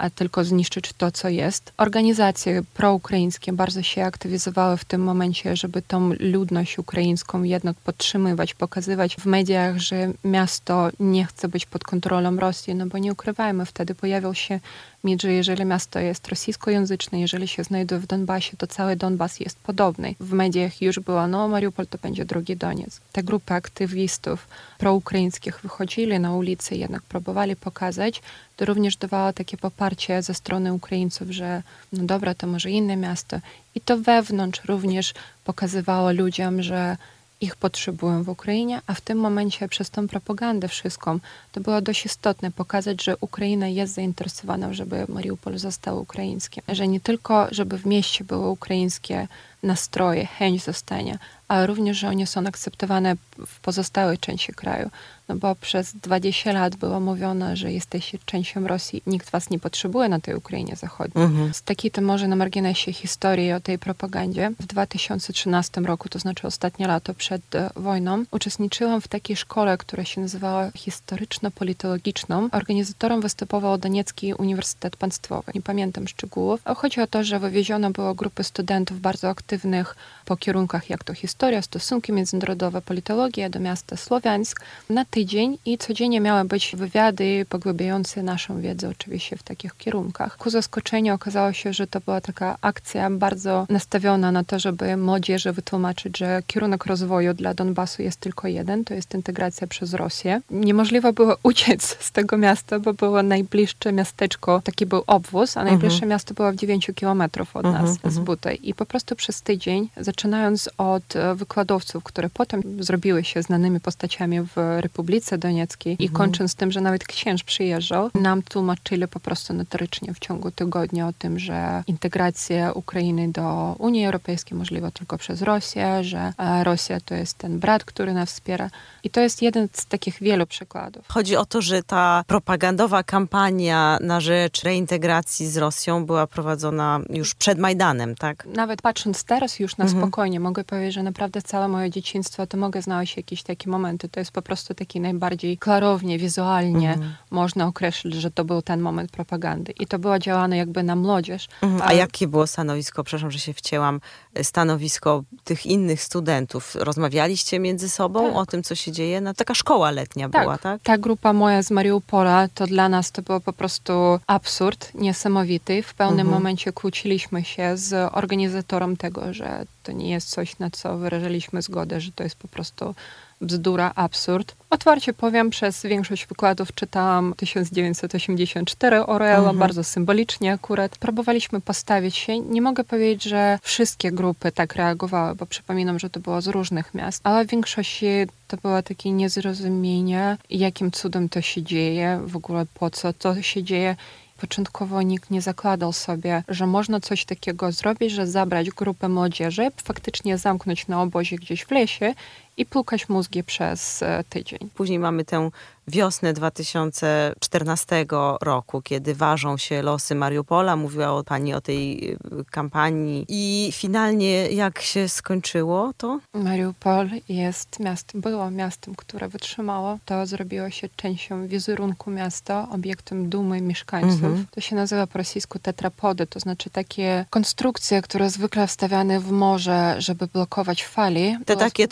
a 0.00 0.10
tylko 0.10 0.44
zniszczyć 0.44 0.92
to, 0.92 1.10
co 1.10 1.28
jest. 1.28 1.72
Organizacje 1.76 2.62
proukraińskie 2.74 3.52
bardzo 3.52 3.82
się 3.82 4.04
aktywizowały 4.04 4.76
w 4.76 4.84
tym 4.84 5.02
momencie, 5.02 5.56
żeby 5.56 5.82
tą 5.82 6.12
ludność 6.20 6.78
ukraińską 6.78 7.42
jednak 7.42 7.76
podtrzymywać, 7.76 8.54
pokazywać 8.54 9.16
w 9.16 9.26
mediach, 9.26 9.78
że 9.78 10.12
miasto 10.24 10.88
nie 11.00 11.24
chce 11.24 11.48
być 11.48 11.66
pod 11.66 11.84
kontrolą 11.84 12.36
Rosji, 12.36 12.74
no 12.74 12.86
bo 12.86 12.98
nie 12.98 13.12
ukrywajmy, 13.12 13.66
wtedy 13.66 13.94
pojawił 13.94 14.34
się 14.34 14.60
mit, 15.04 15.22
że 15.22 15.32
jeżeli 15.32 15.64
miasto 15.64 15.98
jest 15.98 16.28
rosyjskojęzyczne, 16.28 17.20
jeżeli 17.20 17.48
się 17.48 17.64
znajduje 17.64 18.00
w 18.00 18.06
Donbasie, 18.06 18.56
to 18.56 18.66
cały 18.66 18.96
Donbas 18.96 19.40
jest 19.40 19.58
podobny. 19.58 20.14
W 20.20 20.32
mediach 20.32 20.82
już 20.82 21.00
było, 21.00 21.26
no 21.26 21.48
Mariupol 21.48 21.86
to 21.86 21.98
będzie 22.02 22.24
drugi 22.24 22.56
Doniec. 22.56 23.00
Te 23.12 23.22
grupy 23.22 23.54
aktywistów 23.54 24.48
proukraińskich 24.78 25.60
wychodzili 25.60 26.20
na 26.20 26.34
ulicę, 26.34 26.76
jednak 26.76 27.02
próbowali 27.02 27.56
pokazać, 27.56 28.22
to 28.56 28.64
również 28.64 28.96
dawało 28.96 29.32
takie 29.32 29.56
poparcie 29.56 30.22
ze 30.22 30.34
strony 30.34 30.72
Ukraińców, 30.72 31.30
że 31.30 31.62
no 31.92 32.04
dobra, 32.04 32.34
to 32.34 32.46
może 32.46 32.70
inne 32.70 32.96
miasto. 32.96 33.40
I 33.74 33.80
to 33.80 33.98
wewnątrz 33.98 34.64
również 34.64 35.14
pokazywało 35.44 36.12
ludziom, 36.12 36.62
że 36.62 36.96
ich 37.40 37.56
potrzebują 37.56 38.22
w 38.22 38.28
Ukrainie, 38.28 38.80
a 38.86 38.94
w 38.94 39.00
tym 39.00 39.18
momencie 39.18 39.68
przez 39.68 39.90
tą 39.90 40.08
propagandę 40.08 40.68
wszystką 40.68 41.18
to 41.52 41.60
było 41.60 41.80
dość 41.80 42.06
istotne 42.06 42.50
pokazać, 42.50 43.04
że 43.04 43.16
Ukraina 43.20 43.68
jest 43.68 43.94
zainteresowana, 43.94 44.72
żeby 44.72 45.04
Mariupol 45.08 45.58
został 45.58 46.00
ukraińskim. 46.00 46.62
Że 46.68 46.88
nie 46.88 47.00
tylko, 47.00 47.46
żeby 47.50 47.78
w 47.78 47.86
mieście 47.86 48.24
były 48.24 48.48
ukraińskie 48.48 49.28
nastroje, 49.62 50.26
chęć 50.26 50.64
zostania, 50.64 51.18
ale 51.48 51.66
również, 51.66 51.98
że 51.98 52.08
one 52.08 52.26
są 52.26 52.46
akceptowane 52.46 53.16
w 53.46 53.60
pozostałej 53.60 54.18
części 54.18 54.52
kraju. 54.52 54.90
No 55.30 55.36
bo 55.36 55.54
przez 55.54 55.92
20 55.92 56.52
lat 56.52 56.76
było 56.76 57.00
mówione, 57.00 57.56
że 57.56 57.72
jesteście 57.72 58.18
częścią 58.24 58.66
Rosji, 58.66 59.02
nikt 59.06 59.30
was 59.30 59.50
nie 59.50 59.58
potrzebuje 59.58 60.08
na 60.08 60.20
tej 60.20 60.34
Ukrainie 60.34 60.76
Zachodniej. 60.76 61.24
Mhm. 61.24 61.54
Z 61.54 61.62
takiej 61.62 61.90
to 61.90 62.02
może 62.02 62.28
na 62.28 62.36
marginesie 62.36 62.92
historii 62.92 63.52
o 63.52 63.60
tej 63.60 63.78
propagandzie. 63.78 64.50
W 64.60 64.66
2013 64.66 65.80
roku, 65.80 66.08
to 66.08 66.18
znaczy 66.18 66.46
ostatnie 66.46 66.86
lato 66.86 67.14
przed 67.14 67.54
e, 67.54 67.70
wojną, 67.76 68.24
uczestniczyłam 68.30 69.00
w 69.00 69.08
takiej 69.08 69.36
szkole, 69.36 69.78
która 69.78 70.04
się 70.04 70.20
nazywała 70.20 70.70
historyczno-politologiczną. 70.70 72.48
Organizatorem 72.52 73.20
występował 73.20 73.78
Doniecki 73.78 74.34
Uniwersytet 74.34 74.96
Państwowy. 74.96 75.52
Nie 75.54 75.62
pamiętam 75.62 76.08
szczegółów. 76.08 76.60
Chodzi 76.76 77.00
o 77.00 77.06
to, 77.06 77.24
że 77.24 77.38
wywieziono 77.38 77.90
było 77.90 78.14
grupy 78.14 78.44
studentów 78.44 79.00
bardzo 79.00 79.28
aktywnych 79.28 79.49
aktywnych 79.50 79.96
po 80.24 80.36
kierunkach 80.36 80.90
jak 80.90 81.04
to 81.04 81.14
historia, 81.14 81.62
stosunki 81.62 82.12
międzynarodowe, 82.12 82.82
politologia 82.82 83.50
do 83.50 83.60
miasta 83.60 83.96
Słowiańsk 83.96 84.60
na 84.90 85.04
tydzień 85.04 85.58
i 85.66 85.78
codziennie 85.78 86.20
miały 86.20 86.44
być 86.44 86.76
wywiady 86.76 87.46
pogłębiające 87.48 88.22
naszą 88.22 88.60
wiedzę 88.60 88.88
oczywiście 88.88 89.36
w 89.36 89.42
takich 89.42 89.76
kierunkach. 89.76 90.36
Ku 90.36 90.50
zaskoczeniu 90.50 91.14
okazało 91.14 91.52
się, 91.52 91.72
że 91.72 91.86
to 91.86 92.00
była 92.00 92.20
taka 92.20 92.56
akcja 92.60 93.10
bardzo 93.10 93.66
nastawiona 93.68 94.32
na 94.32 94.44
to, 94.44 94.58
żeby 94.58 94.96
młodzieży 94.96 95.52
wytłumaczyć, 95.52 96.18
że 96.18 96.42
kierunek 96.46 96.86
rozwoju 96.86 97.34
dla 97.34 97.54
Donbasu 97.54 98.02
jest 98.02 98.20
tylko 98.20 98.48
jeden, 98.48 98.84
to 98.84 98.94
jest 98.94 99.14
integracja 99.14 99.66
przez 99.66 99.94
Rosję. 99.94 100.40
Niemożliwe 100.50 101.12
było 101.12 101.36
uciec 101.50 101.96
z 102.00 102.12
tego 102.12 102.36
miasta, 102.36 102.78
bo 102.78 102.94
było 102.94 103.22
najbliższe 103.22 103.92
miasteczko, 103.92 104.60
taki 104.64 104.86
był 104.86 105.02
obwóz, 105.06 105.56
a 105.56 105.64
najbliższe 105.64 105.94
mhm. 105.94 106.10
miasto 106.10 106.34
było 106.34 106.52
w 106.52 106.56
9 106.56 106.90
kilometrów 106.94 107.56
od 107.56 107.64
nas 107.64 107.90
mhm, 107.90 107.96
z 107.96 108.06
mhm. 108.06 108.24
Butej. 108.24 108.68
I 108.68 108.74
po 108.74 108.86
prostu 108.86 109.16
przez 109.16 109.39
tydzień, 109.40 109.88
zaczynając 109.96 110.70
od 110.78 111.16
e, 111.16 111.34
wykładowców, 111.34 112.04
które 112.04 112.30
potem 112.30 112.62
zrobiły 112.78 113.24
się 113.24 113.42
znanymi 113.42 113.80
postaciami 113.80 114.40
w 114.40 114.56
Republice 114.80 115.38
Donieckiej 115.38 115.96
i 115.98 116.08
kończąc 116.08 116.54
tym, 116.54 116.72
że 116.72 116.80
nawet 116.80 117.04
księż 117.04 117.42
przyjeżdżał, 117.42 118.10
nam 118.14 118.42
tłumaczyli 118.42 119.08
po 119.08 119.20
prostu 119.20 119.54
notorycznie 119.54 120.14
w 120.14 120.18
ciągu 120.18 120.50
tygodnia 120.50 121.08
o 121.08 121.12
tym, 121.12 121.38
że 121.38 121.84
integracja 121.86 122.72
Ukrainy 122.72 123.28
do 123.32 123.76
Unii 123.78 124.06
Europejskiej 124.06 124.58
możliwa 124.58 124.90
tylko 124.90 125.18
przez 125.18 125.42
Rosję, 125.42 126.04
że 126.04 126.32
e, 126.38 126.64
Rosja 126.64 127.00
to 127.00 127.14
jest 127.14 127.38
ten 127.38 127.58
brat, 127.58 127.84
który 127.84 128.14
nas 128.14 128.32
wspiera. 128.32 128.70
I 129.04 129.10
to 129.10 129.20
jest 129.20 129.42
jeden 129.42 129.68
z 129.72 129.86
takich 129.86 130.18
wielu 130.20 130.46
przykładów. 130.46 131.04
Chodzi 131.08 131.36
o 131.36 131.46
to, 131.46 131.62
że 131.62 131.82
ta 131.82 132.24
propagandowa 132.26 133.02
kampania 133.02 133.98
na 134.00 134.20
rzecz 134.20 134.62
reintegracji 134.62 135.48
z 135.48 135.56
Rosją 135.56 136.06
była 136.06 136.26
prowadzona 136.26 137.00
już 137.10 137.34
przed 137.34 137.58
Majdanem, 137.58 138.14
tak? 138.14 138.46
Nawet 138.46 138.82
patrząc 138.82 139.24
teraz 139.30 139.60
już 139.60 139.76
na 139.76 139.84
mhm. 139.84 140.02
spokojnie, 140.02 140.40
mogę 140.40 140.64
powiedzieć, 140.64 140.94
że 140.94 141.02
naprawdę 141.02 141.42
całe 141.42 141.68
moje 141.68 141.90
dzieciństwo 141.90 142.46
to 142.46 142.56
mogę 142.56 142.82
znaleźć 142.82 143.16
jakieś 143.16 143.42
takie 143.42 143.70
momenty. 143.70 144.08
To 144.08 144.20
jest 144.20 144.32
po 144.32 144.42
prostu 144.42 144.74
taki 144.74 145.00
najbardziej 145.00 145.58
klarownie, 145.58 146.18
wizualnie 146.18 146.92
mhm. 146.92 147.14
można 147.30 147.66
określić, 147.66 148.14
że 148.14 148.30
to 148.30 148.44
był 148.44 148.62
ten 148.62 148.80
moment 148.80 149.10
propagandy. 149.10 149.72
I 149.80 149.86
to 149.86 149.98
było 149.98 150.18
działane 150.18 150.56
jakby 150.56 150.82
na 150.82 150.96
młodzież. 150.96 151.48
Mhm. 151.62 151.82
A, 151.82 151.86
A 151.86 151.92
jakie 151.92 152.28
było 152.28 152.46
stanowisko, 152.46 153.04
przepraszam, 153.04 153.30
że 153.30 153.38
się 153.38 153.52
wcięłam, 153.52 154.00
stanowisko 154.42 155.24
tych 155.44 155.66
innych 155.66 156.02
studentów? 156.02 156.74
Rozmawialiście 156.74 157.58
między 157.58 157.88
sobą 157.88 158.26
tak. 158.26 158.36
o 158.36 158.46
tym, 158.46 158.62
co 158.62 158.74
się 158.74 158.92
dzieje? 158.92 159.20
No, 159.20 159.34
taka 159.34 159.54
szkoła 159.54 159.90
letnia 159.90 160.28
tak, 160.28 160.42
była, 160.42 160.58
tak? 160.58 160.82
Ta 160.82 160.98
grupa 160.98 161.32
moja 161.32 161.62
z 161.62 161.70
Mariupola, 161.70 162.48
to 162.54 162.66
dla 162.66 162.88
nas 162.88 163.12
to 163.12 163.22
było 163.22 163.40
po 163.40 163.52
prostu 163.52 163.92
absurd 164.26 164.94
niesamowity. 164.94 165.82
W 165.82 165.94
pewnym 165.94 166.26
mhm. 166.26 166.34
momencie 166.34 166.72
kłóciliśmy 166.72 167.44
się 167.44 167.76
z 167.76 168.10
organizatorem 168.14 168.96
tego, 168.96 169.19
że 169.30 169.66
to 169.82 169.92
nie 169.92 170.10
jest 170.10 170.30
coś, 170.30 170.58
na 170.58 170.70
co 170.70 170.98
wyrażaliśmy 170.98 171.62
zgodę, 171.62 172.00
że 172.00 172.12
to 172.12 172.24
jest 172.24 172.36
po 172.36 172.48
prostu 172.48 172.94
bzdura, 173.40 173.92
absurd. 173.94 174.56
Otwarcie 174.70 175.12
powiem, 175.12 175.50
przez 175.50 175.82
większość 175.82 176.26
wykładów 176.26 176.74
czytałam 176.74 177.34
1984 177.36 179.06
Orwella, 179.06 179.38
mhm. 179.38 179.58
bardzo 179.58 179.84
symbolicznie 179.84 180.52
akurat. 180.52 180.98
Próbowaliśmy 180.98 181.60
postawić 181.60 182.16
się. 182.16 182.38
Nie 182.38 182.62
mogę 182.62 182.84
powiedzieć, 182.84 183.22
że 183.22 183.58
wszystkie 183.62 184.12
grupy 184.12 184.52
tak 184.52 184.74
reagowały, 184.74 185.34
bo 185.34 185.46
przypominam, 185.46 185.98
że 185.98 186.10
to 186.10 186.20
było 186.20 186.40
z 186.40 186.46
różnych 186.46 186.94
miast, 186.94 187.20
ale 187.24 187.44
w 187.44 187.50
większości 187.50 188.06
to 188.48 188.56
było 188.56 188.82
takie 188.82 189.10
niezrozumienie, 189.10 190.36
jakim 190.50 190.90
cudem 190.90 191.28
to 191.28 191.40
się 191.40 191.62
dzieje, 191.62 192.20
w 192.24 192.36
ogóle 192.36 192.66
po 192.74 192.90
co 192.90 193.12
to 193.12 193.42
się 193.42 193.62
dzieje 193.62 193.96
Początkowo 194.40 195.02
nikt 195.02 195.30
nie 195.30 195.42
zakładał 195.42 195.92
sobie, 195.92 196.42
że 196.48 196.66
można 196.66 197.00
coś 197.00 197.24
takiego 197.24 197.72
zrobić, 197.72 198.12
że 198.12 198.26
zabrać 198.26 198.70
grupę 198.70 199.08
młodzieży, 199.08 199.68
faktycznie 199.84 200.38
zamknąć 200.38 200.88
na 200.88 201.02
obozie 201.02 201.36
gdzieś 201.36 201.64
w 201.64 201.70
lesie 201.70 202.14
i 202.56 202.66
płukać 202.66 203.08
mózgi 203.08 203.44
przez 203.44 204.02
e, 204.02 204.24
tydzień. 204.28 204.58
Później 204.74 204.98
mamy 204.98 205.24
tę 205.24 205.50
wiosnę 205.90 206.32
2014 206.32 208.06
roku, 208.40 208.82
kiedy 208.82 209.14
ważą 209.14 209.56
się 209.56 209.82
losy 209.82 210.14
Mariupola. 210.14 210.76
Mówiła 210.76 211.22
pani 211.22 211.54
o 211.54 211.60
tej 211.60 212.12
y, 212.12 212.18
kampanii. 212.50 213.24
I 213.28 213.70
finalnie 213.72 214.50
jak 214.50 214.80
się 214.80 215.08
skończyło 215.08 215.92
to? 215.96 216.20
Mariupol 216.34 217.10
jest 217.28 217.80
miastem, 217.80 218.20
było 218.20 218.50
miastem, 218.50 218.94
które 218.94 219.28
wytrzymało. 219.28 219.98
To 220.04 220.26
zrobiło 220.26 220.70
się 220.70 220.88
częścią 220.96 221.46
wizerunku 221.46 222.10
miasta, 222.10 222.68
obiektem 222.70 223.28
dumy 223.28 223.60
mieszkańców. 223.60 224.24
Mhm. 224.24 224.46
To 224.50 224.60
się 224.60 224.76
nazywa 224.76 225.06
po 225.06 225.18
rosyjsku 225.18 225.58
tetrapody, 225.58 226.26
to 226.26 226.40
znaczy 226.40 226.70
takie 226.70 227.24
konstrukcje, 227.30 228.02
które 228.02 228.30
zwykle 228.30 228.66
wstawiane 228.66 229.20
w 229.20 229.30
morze, 229.30 229.94
żeby 229.98 230.26
blokować 230.26 230.84
fali. 230.84 231.36
Te 231.44 231.56
było... 231.56 231.64
takie 231.64 231.88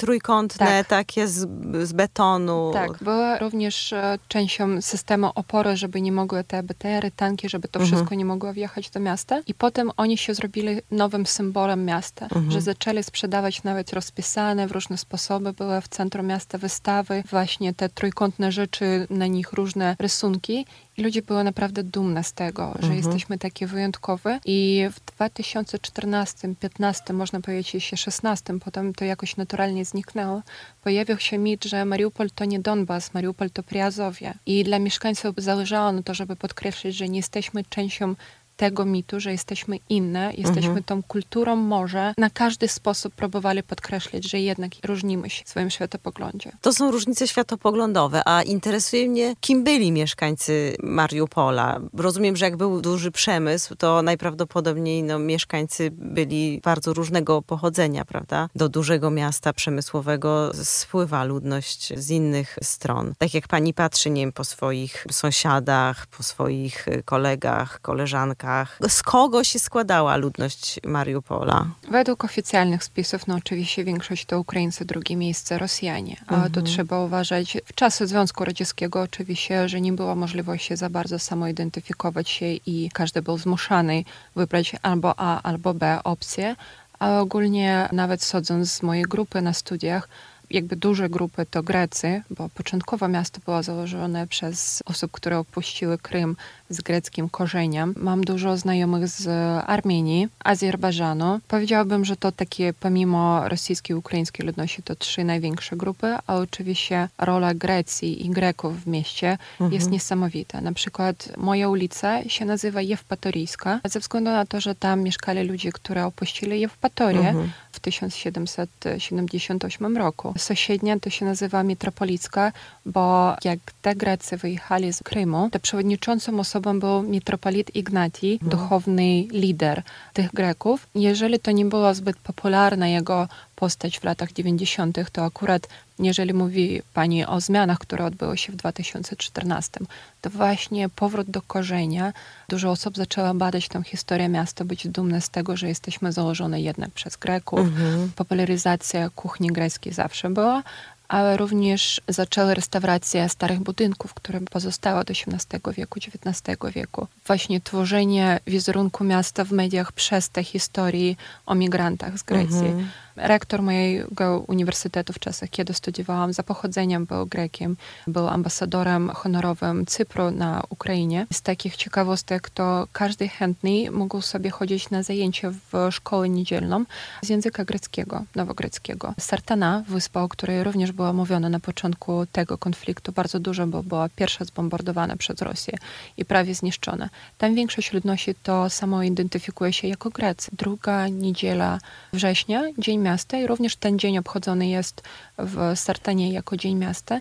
trójkątne, 0.58 0.84
tak. 0.84 0.88
takie 0.88 1.28
z, 1.28 1.48
z 1.88 1.92
betonu. 1.92 2.70
Tak, 2.72 3.04
były 3.04 3.38
również 3.38 3.94
częścią 4.28 4.82
systemu 4.82 5.30
opory, 5.34 5.76
żeby 5.76 6.00
nie 6.00 6.12
mogły 6.12 6.44
te 6.44 6.62
BTR-y, 6.62 7.10
tanki, 7.10 7.48
żeby 7.48 7.68
to 7.68 7.80
mhm. 7.80 7.96
wszystko 7.96 8.14
nie 8.14 8.24
mogło 8.24 8.52
wjechać 8.52 8.90
do 8.90 9.00
miasta. 9.00 9.40
I 9.46 9.54
potem 9.54 9.90
oni 9.96 10.18
się 10.18 10.34
zrobili 10.34 10.80
nowym 10.90 11.26
symbolem 11.26 11.84
miasta, 11.84 12.24
mhm. 12.24 12.50
że 12.50 12.60
zaczęli 12.60 13.02
sprzedawać 13.02 13.62
nawet 13.62 13.92
rozpisane 13.92 14.66
w 14.66 14.72
różne 14.72 14.98
sposoby. 14.98 15.52
Były 15.52 15.80
w 15.80 15.88
centrum 15.88 16.26
miasta 16.26 16.58
wystawy, 16.58 17.22
właśnie 17.30 17.74
te 17.74 17.88
trójkątne 17.88 18.52
rzeczy, 18.52 19.06
na 19.10 19.26
nich 19.26 19.52
różne 19.52 19.96
rysunki 19.98 20.66
i 20.98 21.02
ludzie 21.02 21.22
były 21.22 21.44
naprawdę 21.44 21.82
dumne 21.84 22.24
z 22.24 22.32
tego, 22.32 22.72
że 22.72 22.88
mhm. 22.88 22.96
jesteśmy 22.96 23.38
takie 23.38 23.66
wyjątkowe. 23.66 24.40
I 24.44 24.84
w 24.92 25.00
2014, 25.14 26.54
15, 26.60 27.12
można 27.12 27.40
powiedzieć 27.40 27.74
jeszcze 27.74 27.96
16, 27.96 28.58
potem 28.58 28.94
to 28.94 29.04
jakoś 29.04 29.36
naturalnie 29.36 29.84
zniknęło, 29.84 30.42
pojawił 30.82 31.18
się 31.18 31.38
mit, 31.38 31.64
że 31.64 31.84
Mariupol 31.84 32.30
to 32.30 32.44
nie 32.44 32.60
Donbas, 32.60 33.14
Mariupol 33.14 33.50
to 33.50 33.62
Priazowie. 33.62 34.34
I 34.46 34.64
dla 34.64 34.78
mieszkańców 34.78 35.34
zależało 35.36 35.92
na 35.92 36.02
to, 36.02 36.14
żeby 36.14 36.36
podkreślić, 36.36 36.96
że 36.96 37.08
nie 37.08 37.18
jesteśmy 37.18 37.64
częścią 37.64 38.14
tego 38.58 38.84
mitu, 38.84 39.20
że 39.20 39.32
jesteśmy 39.32 39.76
inne, 39.88 40.32
jesteśmy 40.36 40.68
mhm. 40.68 40.84
tą 40.84 41.02
kulturą 41.02 41.56
może, 41.56 42.14
na 42.18 42.30
każdy 42.30 42.68
sposób 42.68 43.14
próbowali 43.14 43.62
podkreślić, 43.62 44.30
że 44.30 44.40
jednak 44.40 44.72
różnimy 44.84 45.30
się 45.30 45.44
w 45.44 45.48
swoim 45.48 45.70
światopoglądzie. 45.70 46.52
To 46.60 46.72
są 46.72 46.90
różnice 46.90 47.28
światopoglądowe, 47.28 48.22
a 48.24 48.42
interesuje 48.42 49.08
mnie, 49.08 49.34
kim 49.40 49.64
byli 49.64 49.92
mieszkańcy 49.92 50.76
Mariupola. 50.82 51.80
Rozumiem, 51.94 52.36
że 52.36 52.44
jak 52.44 52.56
był 52.56 52.80
duży 52.80 53.10
przemysł, 53.10 53.74
to 53.74 54.02
najprawdopodobniej 54.02 55.02
no, 55.02 55.18
mieszkańcy 55.18 55.90
byli 55.92 56.60
bardzo 56.64 56.94
różnego 56.94 57.42
pochodzenia, 57.42 58.04
prawda? 58.04 58.48
Do 58.54 58.68
dużego 58.68 59.10
miasta 59.10 59.52
przemysłowego 59.52 60.50
spływa 60.64 61.24
ludność 61.24 61.92
z 61.96 62.10
innych 62.10 62.58
stron. 62.62 63.12
Tak 63.18 63.34
jak 63.34 63.48
pani 63.48 63.74
patrzy, 63.74 64.10
nie 64.10 64.22
wiem, 64.22 64.32
po 64.32 64.44
swoich 64.44 65.06
sąsiadach, 65.10 66.06
po 66.06 66.22
swoich 66.22 66.86
kolegach, 67.04 67.80
koleżankach, 67.80 68.47
z 68.88 69.02
kogo 69.02 69.44
się 69.44 69.58
składała 69.58 70.16
ludność 70.16 70.80
Mariupola? 70.84 71.66
Według 71.90 72.24
oficjalnych 72.24 72.84
spisów, 72.84 73.26
no 73.26 73.34
oczywiście 73.34 73.84
większość 73.84 74.26
to 74.26 74.40
Ukraińcy, 74.40 74.84
drugie 74.84 75.16
miejsce 75.16 75.58
Rosjanie. 75.58 76.16
A 76.26 76.34
mhm. 76.34 76.52
to 76.52 76.62
trzeba 76.62 77.00
uważać, 77.00 77.56
w 77.64 77.74
czasy 77.74 78.06
Związku 78.06 78.44
Radzieckiego 78.44 79.02
oczywiście, 79.02 79.68
że 79.68 79.80
nie 79.80 79.92
było 79.92 80.14
możliwości 80.14 80.76
za 80.76 80.90
bardzo 80.90 81.18
samoidentyfikować 81.18 82.28
się 82.28 82.46
i 82.46 82.90
każdy 82.94 83.22
był 83.22 83.38
zmuszany 83.38 84.04
wybrać 84.36 84.76
albo 84.82 85.14
A, 85.16 85.42
albo 85.42 85.74
B 85.74 86.00
opcję. 86.04 86.56
A 86.98 87.20
ogólnie 87.20 87.88
nawet 87.92 88.22
sądząc 88.22 88.72
z 88.72 88.82
mojej 88.82 89.04
grupy 89.04 89.42
na 89.42 89.52
studiach, 89.52 90.08
jakby 90.50 90.76
duże 90.76 91.08
grupy 91.08 91.46
to 91.46 91.62
Grecy, 91.62 92.22
bo 92.30 92.48
początkowo 92.48 93.08
miasto 93.08 93.40
było 93.44 93.62
założone 93.62 94.26
przez 94.26 94.82
osób, 94.86 95.12
które 95.12 95.38
opuściły 95.38 95.98
Krym 95.98 96.36
z 96.70 96.80
greckim 96.80 97.28
korzeniem. 97.28 97.94
Mam 97.96 98.24
dużo 98.24 98.56
znajomych 98.56 99.08
z 99.08 99.28
Armenii, 99.66 100.28
Azerbejdżanu. 100.44 101.40
Powiedziałabym, 101.48 102.04
że 102.04 102.16
to 102.16 102.32
takie 102.32 102.72
pomimo 102.72 103.48
rosyjskiej 103.48 103.94
i 103.94 103.98
ukraińskiej 103.98 104.46
ludności 104.46 104.82
to 104.82 104.96
trzy 104.96 105.24
największe 105.24 105.76
grupy, 105.76 106.06
a 106.26 106.36
oczywiście 106.36 107.08
rola 107.18 107.54
Grecji 107.54 108.26
i 108.26 108.30
Greków 108.30 108.84
w 108.84 108.86
mieście 108.86 109.38
mhm. 109.52 109.72
jest 109.72 109.90
niesamowita. 109.90 110.60
Na 110.60 110.72
przykład 110.72 111.28
moja 111.36 111.68
ulica 111.68 112.28
się 112.28 112.44
nazywa 112.44 112.82
Jewpatoryjska, 112.82 113.80
ze 113.84 114.00
względu 114.00 114.30
na 114.30 114.46
to, 114.46 114.60
że 114.60 114.74
tam 114.74 115.02
mieszkali 115.02 115.42
ludzie, 115.42 115.72
którzy 115.72 116.02
opuścili 116.02 116.60
Jewpatorię 116.60 117.28
mhm. 117.28 117.50
w 117.72 117.80
1778 117.80 119.96
roku. 119.96 120.34
Sąsiednia 120.38 121.00
to 121.00 121.10
się 121.10 121.24
nazywa 121.24 121.62
Metropolicka, 121.62 122.52
bo 122.86 123.36
jak 123.44 123.58
te 123.82 123.94
Grecy 123.94 124.36
wyjechali 124.36 124.92
z 124.92 125.02
Krymu, 125.02 125.48
to 125.52 125.60
przewodniczącą 125.60 126.40
osobą 126.40 126.57
osobą 126.58 126.80
był 126.80 127.02
mitropolit 127.02 127.76
Ignatii, 127.76 128.32
mhm. 128.32 128.50
duchowny 128.50 129.22
lider 129.30 129.82
tych 130.12 130.32
Greków. 130.34 130.86
Jeżeli 130.94 131.38
to 131.38 131.50
nie 131.50 131.64
było 131.64 131.94
zbyt 131.94 132.16
popularne, 132.16 132.90
jego 132.90 133.28
postać 133.56 133.98
w 133.98 134.04
latach 134.04 134.32
90., 134.32 134.98
to 135.12 135.24
akurat 135.24 135.68
jeżeli 135.98 136.34
mówi 136.34 136.82
Pani 136.94 137.26
o 137.26 137.40
zmianach, 137.40 137.78
które 137.78 138.04
odbyły 138.04 138.38
się 138.38 138.52
w 138.52 138.56
2014, 138.56 139.80
to 140.20 140.30
właśnie 140.30 140.88
powrót 140.88 141.30
do 141.30 141.42
korzenia. 141.42 142.12
Dużo 142.48 142.70
osób 142.70 142.96
zaczęło 142.96 143.34
badać 143.34 143.68
tę 143.68 143.82
historię 143.82 144.28
miasta, 144.28 144.64
być 144.64 144.88
dumne 144.88 145.20
z 145.20 145.30
tego, 145.30 145.56
że 145.56 145.68
jesteśmy 145.68 146.12
założone 146.12 146.60
jednak 146.60 146.90
przez 146.90 147.16
Greków. 147.16 147.60
Mhm. 147.60 148.10
Popularyzacja 148.16 149.10
kuchni 149.10 149.48
greckiej 149.48 149.92
zawsze 149.92 150.30
była, 150.30 150.62
ale 151.08 151.36
również 151.36 152.00
zaczęły 152.08 152.54
restaurację 152.54 153.28
starych 153.28 153.60
budynków, 153.60 154.14
które 154.14 154.40
pozostały 154.40 155.00
od 155.00 155.10
XVIII 155.10 155.74
wieku, 155.76 155.98
XIX 155.98 156.58
wieku. 156.74 157.06
Właśnie 157.26 157.60
tworzenie 157.60 158.40
wizerunku 158.46 159.04
miasta 159.04 159.44
w 159.44 159.52
mediach 159.52 159.92
przez 159.92 160.30
te 160.30 160.44
historii 160.44 161.16
o 161.46 161.54
migrantach 161.54 162.18
z 162.18 162.22
Grecji. 162.22 162.66
Mhm. 162.66 162.88
Rektor 163.18 163.62
mojego 163.62 164.44
uniwersytetu 164.46 165.12
w 165.12 165.18
czasach, 165.18 165.50
kiedy 165.50 165.74
studiowałam, 165.74 166.32
za 166.32 166.42
pochodzeniem 166.42 167.06
był 167.06 167.26
Grekiem, 167.26 167.76
był 168.06 168.28
ambasadorem 168.28 169.10
honorowym 169.10 169.86
Cypru 169.86 170.30
na 170.30 170.62
Ukrainie. 170.70 171.26
Z 171.32 171.42
takich 171.42 171.76
ciekawostek 171.76 172.50
to 172.50 172.88
każdy 172.92 173.28
chętny 173.28 173.90
mógł 173.90 174.20
sobie 174.20 174.50
chodzić 174.50 174.90
na 174.90 175.02
zajęcia 175.02 175.50
w 175.50 175.88
szkołę 175.90 176.28
niedzielną 176.28 176.84
z 177.22 177.28
języka 177.28 177.64
greckiego, 177.64 178.24
nowogreckiego. 178.34 179.14
Sartana, 179.20 179.84
wyspa, 179.88 180.22
o 180.22 180.28
której 180.28 180.64
również 180.64 180.92
było 180.92 181.12
mówione 181.12 181.50
na 181.50 181.60
początku 181.60 182.26
tego 182.32 182.58
konfliktu, 182.58 183.12
bardzo 183.12 183.40
dużo, 183.40 183.66
bo 183.66 183.82
była 183.82 184.08
pierwsza 184.08 184.44
zbombardowana 184.44 185.16
przez 185.16 185.42
Rosję 185.42 185.74
i 186.16 186.24
prawie 186.24 186.54
zniszczona. 186.54 187.08
Tam 187.38 187.54
większość 187.54 187.92
ludności 187.92 188.34
to 188.42 188.70
samo 188.70 189.02
identyfikuje 189.02 189.72
się 189.72 189.88
jako 189.88 190.10
Grecy. 190.10 190.50
Druga 190.52 191.08
niedziela 191.08 191.78
września, 192.12 192.62
dzień 192.78 193.00
miasta 193.08 193.38
i 193.38 193.46
również 193.46 193.76
ten 193.76 193.98
dzień 193.98 194.18
obchodzony 194.18 194.68
jest 194.68 195.02
w 195.38 195.72
Sartanie 195.74 196.32
jako 196.32 196.56
Dzień 196.56 196.74
Miasta. 196.76 197.18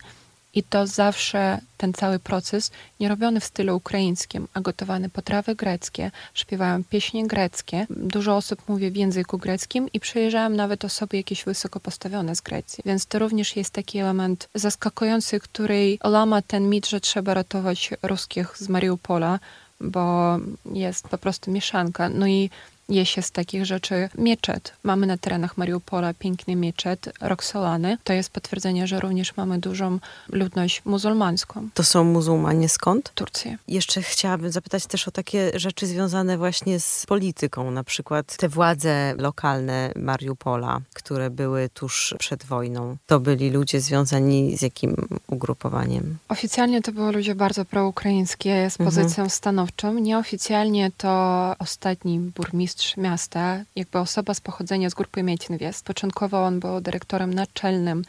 I 0.54 0.64
to 0.64 0.88
zawsze 0.88 1.60
ten 1.78 1.94
cały 1.94 2.20
proces 2.20 2.72
nie 3.00 3.10
robiony 3.10 3.40
w 3.40 3.46
stylu 3.46 3.76
ukraińskim, 3.76 4.48
a 4.54 4.62
gotowane 4.62 5.10
potrawy 5.10 5.56
greckie, 5.56 6.12
śpiewają 6.34 6.84
pieśni 6.84 7.28
greckie. 7.28 7.88
Dużo 7.90 8.36
osób 8.36 8.60
mówi 8.68 8.92
w 8.92 8.96
języku 8.96 9.38
greckim 9.38 9.90
i 9.94 10.00
przyjeżdżają 10.00 10.50
nawet 10.50 10.86
osoby 10.86 11.18
jakieś 11.18 11.44
wysoko 11.44 11.80
postawione 11.80 12.36
z 12.36 12.42
Grecji. 12.42 12.84
Więc 12.86 13.06
to 13.06 13.20
również 13.20 13.56
jest 13.56 13.74
taki 13.74 14.00
element 14.00 14.50
zaskakujący, 14.56 15.40
który 15.40 15.98
lama 16.04 16.42
ten 16.42 16.70
mit, 16.70 16.88
że 16.88 17.00
trzeba 17.00 17.34
ratować 17.34 17.90
ruskich 18.04 18.58
z 18.58 18.70
Mariupola, 18.70 19.40
bo 19.82 20.38
jest 20.74 21.08
po 21.08 21.18
prostu 21.18 21.52
mieszanka. 21.52 22.10
No 22.10 22.28
i 22.28 22.50
je 22.90 23.06
się 23.06 23.22
z 23.22 23.32
takich 23.32 23.66
rzeczy 23.66 24.10
mieczet. 24.18 24.74
Mamy 24.84 25.08
na 25.08 25.18
terenach 25.18 25.58
Mariupola 25.58 26.14
piękny 26.14 26.56
mieczet, 26.56 27.10
Roxolany. 27.22 27.98
To 28.04 28.14
jest 28.14 28.30
potwierdzenie, 28.30 28.88
że 28.88 29.00
również 29.00 29.38
mamy 29.38 29.60
dużą 29.60 30.00
ludność 30.30 30.82
muzułmańską. 30.86 31.70
To 31.74 31.84
są 31.84 32.04
muzułmanie 32.04 32.70
skąd? 32.70 33.12
Turcji. 33.16 33.58
Jeszcze 33.68 34.02
chciałabym 34.02 34.52
zapytać 34.52 34.86
też 34.86 35.08
o 35.08 35.12
takie 35.12 35.52
rzeczy 35.56 35.88
związane 35.88 36.38
właśnie 36.38 36.80
z 36.80 37.06
polityką, 37.06 37.72
na 37.72 37.84
przykład 37.84 38.38
te 38.38 38.50
władze 38.50 39.14
lokalne 39.18 39.92
Mariupola, 39.96 40.82
które 40.94 41.30
były 41.30 41.70
tuż 41.70 42.16
przed 42.20 42.46
wojną. 42.46 42.98
To 43.08 43.20
byli 43.20 43.50
ludzie 43.50 43.82
związani 43.82 44.58
z 44.58 44.62
jakim 44.62 44.96
ugrupowaniem? 45.28 46.18
Oficjalnie 46.30 46.82
to 46.82 46.92
były 46.92 47.12
ludzie 47.12 47.36
bardzo 47.36 47.66
proukraińskie, 47.66 48.70
z 48.70 48.78
pozycją 48.78 49.08
mhm. 49.08 49.30
stanowczą. 49.30 49.94
Nieoficjalnie 49.94 50.92
to 50.98 51.56
ostatni 51.60 52.20
burmistrz 52.20 52.77
burmistrz 52.78 52.98
miasta, 52.98 53.64
jakby 53.76 54.00
osoba 54.00 54.34
z 54.34 54.42
pochodzenia 54.42 54.90
z 54.90 54.94
grupy 54.94 55.24
Mietinwiest. 55.24 55.86
Początkowo 55.86 56.44
on 56.44 56.60
był 56.60 56.82
dyrektorem 56.82 57.34
naczelnym 57.34 58.04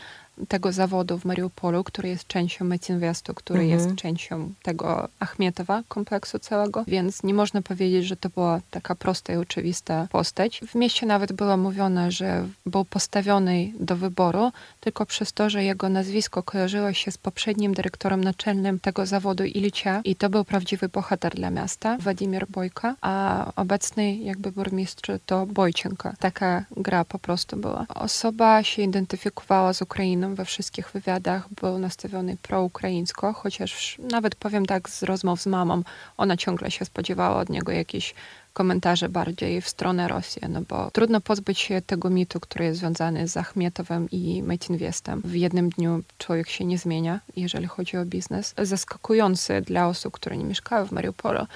tego 0.48 0.72
zawodu 0.72 1.18
w 1.18 1.24
Mariupolu, 1.24 1.84
który 1.84 2.08
jest 2.08 2.26
częścią 2.26 2.64
Metinwestu, 2.64 3.34
który 3.34 3.60
mhm. 3.60 3.78
jest 3.80 3.96
częścią 3.96 4.52
tego 4.62 5.08
Achmietowa 5.20 5.82
kompleksu 5.88 6.38
całego, 6.38 6.84
więc 6.86 7.22
nie 7.22 7.34
można 7.34 7.62
powiedzieć, 7.62 8.06
że 8.06 8.16
to 8.16 8.28
była 8.28 8.60
taka 8.70 8.94
prosta 8.94 9.32
i 9.32 9.36
oczywista 9.36 10.08
postać. 10.10 10.60
W 10.68 10.74
mieście 10.74 11.06
nawet 11.06 11.32
było 11.32 11.56
mówione, 11.56 12.12
że 12.12 12.48
był 12.66 12.84
postawiony 12.84 13.72
do 13.80 13.96
wyboru 13.96 14.52
tylko 14.80 15.06
przez 15.06 15.32
to, 15.32 15.50
że 15.50 15.64
jego 15.64 15.88
nazwisko 15.88 16.42
kojarzyło 16.42 16.92
się 16.92 17.10
z 17.10 17.18
poprzednim 17.18 17.74
dyrektorem 17.74 18.24
naczelnym 18.24 18.80
tego 18.80 19.06
zawodu 19.06 19.44
Ilicia 19.44 20.00
i 20.04 20.16
to 20.16 20.30
był 20.30 20.44
prawdziwy 20.44 20.88
bohater 20.88 21.34
dla 21.34 21.50
miasta, 21.50 21.96
Władimir 22.00 22.46
Bojka, 22.48 22.94
a 23.00 23.52
obecny 23.56 24.16
jakby 24.16 24.52
burmistrz 24.52 25.10
to 25.26 25.46
Bojczenko. 25.46 26.12
Taka 26.18 26.64
gra 26.76 27.04
po 27.04 27.18
prostu 27.18 27.56
była. 27.56 27.86
Osoba 27.94 28.62
się 28.62 28.82
identyfikowała 28.82 29.72
z 29.72 29.82
Ukrainą, 29.82 30.27
we 30.34 30.44
wszystkich 30.44 30.90
wywiadach 30.90 31.48
był 31.60 31.78
nastawiony 31.78 32.36
proukraińsko, 32.36 33.32
chociaż 33.32 33.98
nawet 34.10 34.34
powiem 34.34 34.66
tak 34.66 34.88
z 34.88 35.02
rozmów 35.02 35.42
z 35.42 35.46
mamą, 35.46 35.82
ona 36.16 36.36
ciągle 36.36 36.70
się 36.70 36.84
spodziewała 36.84 37.36
od 37.36 37.48
niego 37.48 37.72
jakichś 37.72 38.14
komentarze 38.52 39.08
bardziej 39.08 39.60
w 39.60 39.68
stronę 39.68 40.08
Rosji, 40.08 40.42
no 40.48 40.60
bo 40.68 40.90
trudno 40.90 41.20
pozbyć 41.20 41.58
się 41.58 41.82
tego 41.82 42.10
mitu, 42.10 42.40
który 42.40 42.64
jest 42.64 42.78
związany 42.80 43.28
z 43.28 43.36
Achmietowem 43.36 44.10
i 44.10 44.42
Metinwiestem. 44.42 45.22
W 45.24 45.34
jednym 45.34 45.70
dniu 45.70 46.02
człowiek 46.18 46.48
się 46.48 46.64
nie 46.64 46.78
zmienia, 46.78 47.20
jeżeli 47.36 47.66
chodzi 47.66 47.96
o 47.96 48.04
biznes. 48.04 48.54
Zaskakujący 48.62 49.60
dla 49.60 49.88
osób, 49.88 50.14
które 50.14 50.36
nie 50.36 50.44
mieszkały 50.44 50.86
w 50.86 50.92
Mariupolu. 50.92 51.46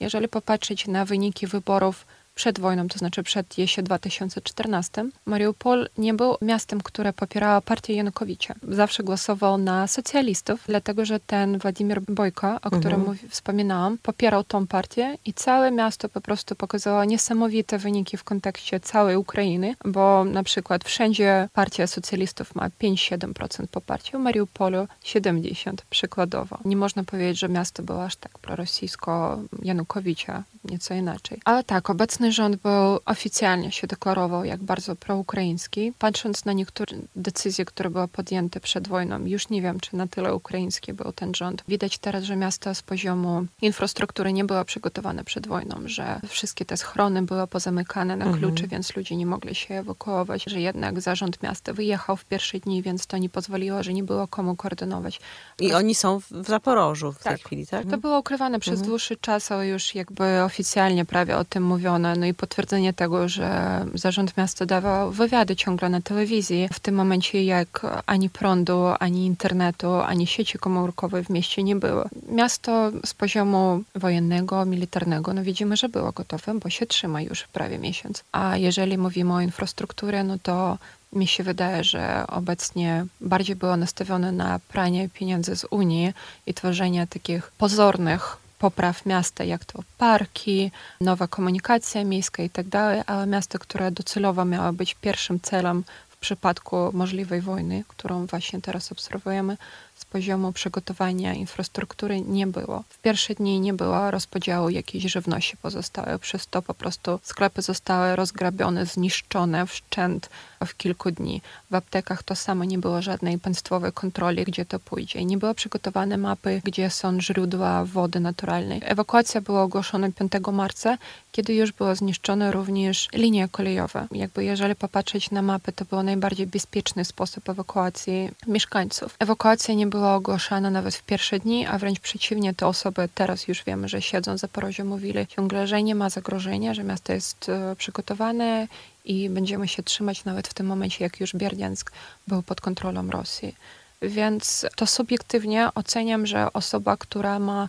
Jeżeli 0.00 0.28
popatrzeć 0.28 0.86
na 0.86 1.04
wyniki 1.04 1.46
wyborów 1.46 2.06
przed 2.34 2.60
wojną, 2.60 2.88
to 2.88 2.98
znaczy 2.98 3.22
przed 3.22 3.58
jesienią 3.58 3.84
2014, 3.84 5.04
Mariupol 5.26 5.88
nie 5.98 6.14
był 6.14 6.36
miastem, 6.42 6.80
które 6.80 7.12
popierało 7.12 7.60
partię 7.60 7.94
Janukowicza. 7.94 8.54
Zawsze 8.68 9.02
głosował 9.02 9.58
na 9.58 9.86
socjalistów, 9.86 10.64
dlatego 10.66 11.04
że 11.04 11.20
ten 11.20 11.58
Władimir 11.58 12.00
Bojko, 12.00 12.58
o 12.62 12.70
którym 12.70 13.00
mhm. 13.00 13.18
wspominałam, 13.28 13.98
popierał 13.98 14.44
tą 14.44 14.66
partię 14.66 15.18
i 15.24 15.34
całe 15.34 15.70
miasto 15.70 16.08
po 16.08 16.20
prostu 16.20 16.54
pokazało 16.56 17.04
niesamowite 17.04 17.78
wyniki 17.78 18.16
w 18.16 18.24
kontekście 18.24 18.80
całej 18.80 19.16
Ukrainy, 19.16 19.74
bo 19.84 20.24
na 20.24 20.42
przykład 20.42 20.84
wszędzie 20.84 21.48
partia 21.52 21.86
socjalistów 21.86 22.54
ma 22.54 22.68
5-7% 22.68 23.66
poparcia, 23.66 24.18
w 24.18 24.20
Mariupolu 24.20 24.86
70% 25.04 25.74
przykładowo. 25.90 26.58
Nie 26.64 26.76
można 26.76 27.04
powiedzieć, 27.04 27.38
że 27.38 27.48
miasto 27.48 27.82
było 27.82 28.04
aż 28.04 28.16
tak 28.16 28.38
prorosyjsko 28.38 29.38
Janukowicza, 29.62 30.42
nieco 30.64 30.94
inaczej. 30.94 31.40
Ale 31.44 31.64
tak, 31.64 31.90
obecny 31.90 32.21
obecny 32.22 32.32
rząd 32.32 32.56
był 32.56 33.00
oficjalnie 33.06 33.72
się 33.72 33.86
deklarował 33.86 34.44
jak 34.44 34.62
bardzo 34.62 34.96
proukraiński. 34.96 35.92
Patrząc 35.98 36.44
na 36.44 36.52
niektóre 36.52 36.96
decyzje, 37.16 37.64
które 37.64 37.90
były 37.90 38.08
podjęte 38.08 38.60
przed 38.60 38.88
wojną, 38.88 39.26
już 39.26 39.48
nie 39.48 39.62
wiem, 39.62 39.80
czy 39.80 39.96
na 39.96 40.06
tyle 40.06 40.34
ukraiński 40.34 40.92
był 40.92 41.12
ten 41.12 41.34
rząd. 41.34 41.64
Widać 41.68 41.98
teraz, 41.98 42.24
że 42.24 42.36
miasto 42.36 42.74
z 42.74 42.82
poziomu 42.82 43.46
infrastruktury 43.62 44.32
nie 44.32 44.44
było 44.44 44.64
przygotowane 44.64 45.24
przed 45.24 45.46
wojną, 45.46 45.76
że 45.84 46.20
wszystkie 46.28 46.64
te 46.64 46.76
schrony 46.76 47.22
były 47.22 47.46
pozamykane 47.46 48.16
na 48.16 48.24
mhm. 48.24 48.42
klucze, 48.42 48.66
więc 48.66 48.96
ludzie 48.96 49.16
nie 49.16 49.26
mogli 49.26 49.54
się 49.54 49.74
ewakuować, 49.74 50.44
że 50.44 50.60
jednak 50.60 51.00
zarząd 51.00 51.42
miasta 51.42 51.72
wyjechał 51.72 52.16
w 52.16 52.24
pierwsze 52.24 52.58
dni, 52.58 52.82
więc 52.82 53.06
to 53.06 53.18
nie 53.18 53.28
pozwoliło, 53.28 53.82
że 53.82 53.92
nie 53.92 54.04
było 54.04 54.28
komu 54.28 54.56
koordynować. 54.56 55.20
I 55.60 55.72
oni 55.72 55.94
są 55.94 56.20
w 56.20 56.46
Zaporożu 56.46 57.12
w 57.12 57.22
tak. 57.22 57.32
tej 57.32 57.44
chwili, 57.44 57.66
tak? 57.66 57.86
To 57.90 57.98
było 57.98 58.18
ukrywane 58.18 58.60
przez 58.60 58.74
mhm. 58.74 58.88
dłuższy 58.88 59.16
czas, 59.16 59.52
ale 59.52 59.68
już 59.68 59.94
jakby 59.94 60.42
oficjalnie 60.42 61.04
prawie 61.04 61.36
o 61.36 61.44
tym 61.44 61.62
mówiono 61.72 62.11
no 62.16 62.26
i 62.26 62.34
potwierdzenie 62.34 62.92
tego, 62.92 63.28
że 63.28 63.84
zarząd 63.94 64.36
miasta 64.36 64.66
dawał 64.66 65.10
wywiady 65.10 65.56
ciągle 65.56 65.88
na 65.88 66.00
telewizji. 66.00 66.68
W 66.72 66.80
tym 66.80 66.94
momencie 66.94 67.44
jak 67.44 67.86
ani 68.06 68.30
prądu, 68.30 68.84
ani 69.00 69.26
internetu, 69.26 69.94
ani 69.94 70.26
sieci 70.26 70.58
komórkowej 70.58 71.24
w 71.24 71.30
mieście 71.30 71.62
nie 71.62 71.76
było. 71.76 72.04
Miasto 72.28 72.90
z 73.06 73.14
poziomu 73.14 73.82
wojennego, 73.94 74.64
militarnego, 74.64 75.32
no 75.32 75.42
widzimy, 75.42 75.76
że 75.76 75.88
było 75.88 76.12
gotowe, 76.12 76.54
bo 76.54 76.70
się 76.70 76.86
trzyma 76.86 77.22
już 77.22 77.44
prawie 77.48 77.78
miesiąc. 77.78 78.24
A 78.32 78.56
jeżeli 78.56 78.98
mówimy 78.98 79.34
o 79.34 79.40
infrastrukturze, 79.40 80.24
no 80.24 80.36
to 80.42 80.78
mi 81.12 81.26
się 81.26 81.44
wydaje, 81.44 81.84
że 81.84 82.24
obecnie 82.26 83.06
bardziej 83.20 83.56
było 83.56 83.76
nastawione 83.76 84.32
na 84.32 84.60
pranie 84.68 85.08
pieniędzy 85.08 85.56
z 85.56 85.66
Unii 85.70 86.12
i 86.46 86.54
tworzenie 86.54 87.06
takich 87.06 87.52
pozornych 87.58 88.36
popraw 88.62 89.06
miasta, 89.06 89.44
jak 89.44 89.64
to 89.64 89.82
parki, 89.98 90.70
nowa 91.00 91.26
komunikacja 91.28 92.04
miejska 92.04 92.42
i 92.42 92.50
tak 92.50 92.68
dalej, 92.68 93.02
ale 93.06 93.26
miasto, 93.26 93.58
które 93.58 93.90
docelowo 93.90 94.44
miało 94.44 94.72
być 94.72 94.94
pierwszym 94.94 95.40
celem 95.40 95.84
w 96.08 96.16
przypadku 96.16 96.76
możliwej 96.92 97.40
wojny, 97.40 97.84
którą 97.88 98.26
właśnie 98.26 98.60
teraz 98.60 98.92
obserwujemy, 98.92 99.56
z 99.94 100.04
poziomu 100.04 100.52
przygotowania 100.52 101.34
infrastruktury 101.34 102.20
nie 102.20 102.46
było. 102.46 102.84
W 102.88 102.98
pierwsze 102.98 103.34
dni 103.34 103.60
nie 103.60 103.74
było 103.74 104.10
rozpodziału 104.10 104.68
jakiejś 104.68 105.04
żywności 105.04 105.56
pozostałej, 105.56 106.18
przez 106.18 106.46
to 106.46 106.62
po 106.62 106.74
prostu 106.74 107.20
sklepy 107.22 107.62
zostały 107.62 108.16
rozgrabione, 108.16 108.86
zniszczone 108.86 109.66
w 109.66 109.74
szczęt 109.74 110.30
w 110.64 110.76
kilku 110.76 111.10
dni. 111.10 111.42
W 111.70 111.74
aptekach 111.74 112.22
to 112.22 112.34
samo, 112.34 112.64
nie 112.64 112.78
było 112.78 113.02
żadnej 113.02 113.38
państwowej 113.38 113.92
kontroli, 113.92 114.44
gdzie 114.44 114.64
to 114.64 114.78
pójdzie. 114.78 115.24
Nie 115.24 115.38
były 115.38 115.54
przygotowane 115.54 116.16
mapy, 116.16 116.60
gdzie 116.64 116.90
są 116.90 117.20
źródła 117.20 117.84
wody 117.84 118.20
naturalnej. 118.20 118.80
Ewakuacja 118.84 119.40
była 119.40 119.62
ogłoszona 119.62 120.08
5 120.12 120.32
marca, 120.52 120.98
kiedy 121.32 121.54
już 121.54 121.72
była 121.72 121.94
zniszczona 121.94 122.50
również 122.50 123.08
linia 123.12 123.48
kolejowa. 123.48 124.06
Jakby 124.12 124.44
jeżeli 124.44 124.74
popatrzeć 124.74 125.30
na 125.30 125.42
mapę, 125.42 125.72
to 125.72 125.84
był 125.84 126.02
najbardziej 126.02 126.46
bezpieczny 126.46 127.04
sposób 127.04 127.48
ewakuacji 127.48 128.28
mieszkańców. 128.46 129.16
Ewakuacja 129.18 129.74
nie 129.74 129.86
była 129.86 130.14
ogłaszana 130.14 130.70
nawet 130.70 130.94
w 130.94 131.02
pierwsze 131.02 131.38
dni, 131.38 131.66
a 131.66 131.78
wręcz 131.78 132.00
przeciwnie, 132.00 132.54
te 132.54 132.66
osoby 132.66 133.08
teraz 133.14 133.48
już 133.48 133.64
wiemy, 133.64 133.88
że 133.88 134.02
siedzą 134.02 134.38
za 134.38 134.48
Zaporożu, 134.52 134.84
mówili 134.84 135.26
ciągle, 135.26 135.66
że 135.66 135.82
nie 135.82 135.94
ma 135.94 136.10
zagrożenia, 136.10 136.74
że 136.74 136.84
miasto 136.84 137.12
jest 137.12 137.48
e, 137.48 137.76
przygotowane 137.76 138.68
i 139.04 139.30
będziemy 139.30 139.68
się 139.68 139.82
trzymać 139.82 140.24
nawet 140.24 140.48
w 140.48 140.54
tym 140.54 140.66
momencie, 140.66 141.04
jak 141.04 141.20
już 141.20 141.34
Bierdiansk 141.34 141.92
był 142.28 142.42
pod 142.42 142.60
kontrolą 142.60 143.10
Rosji. 143.10 143.56
Więc 144.02 144.66
to 144.76 144.86
subiektywnie 144.86 145.68
oceniam, 145.74 146.26
że 146.26 146.52
osoba, 146.52 146.96
która 146.96 147.38
ma 147.38 147.68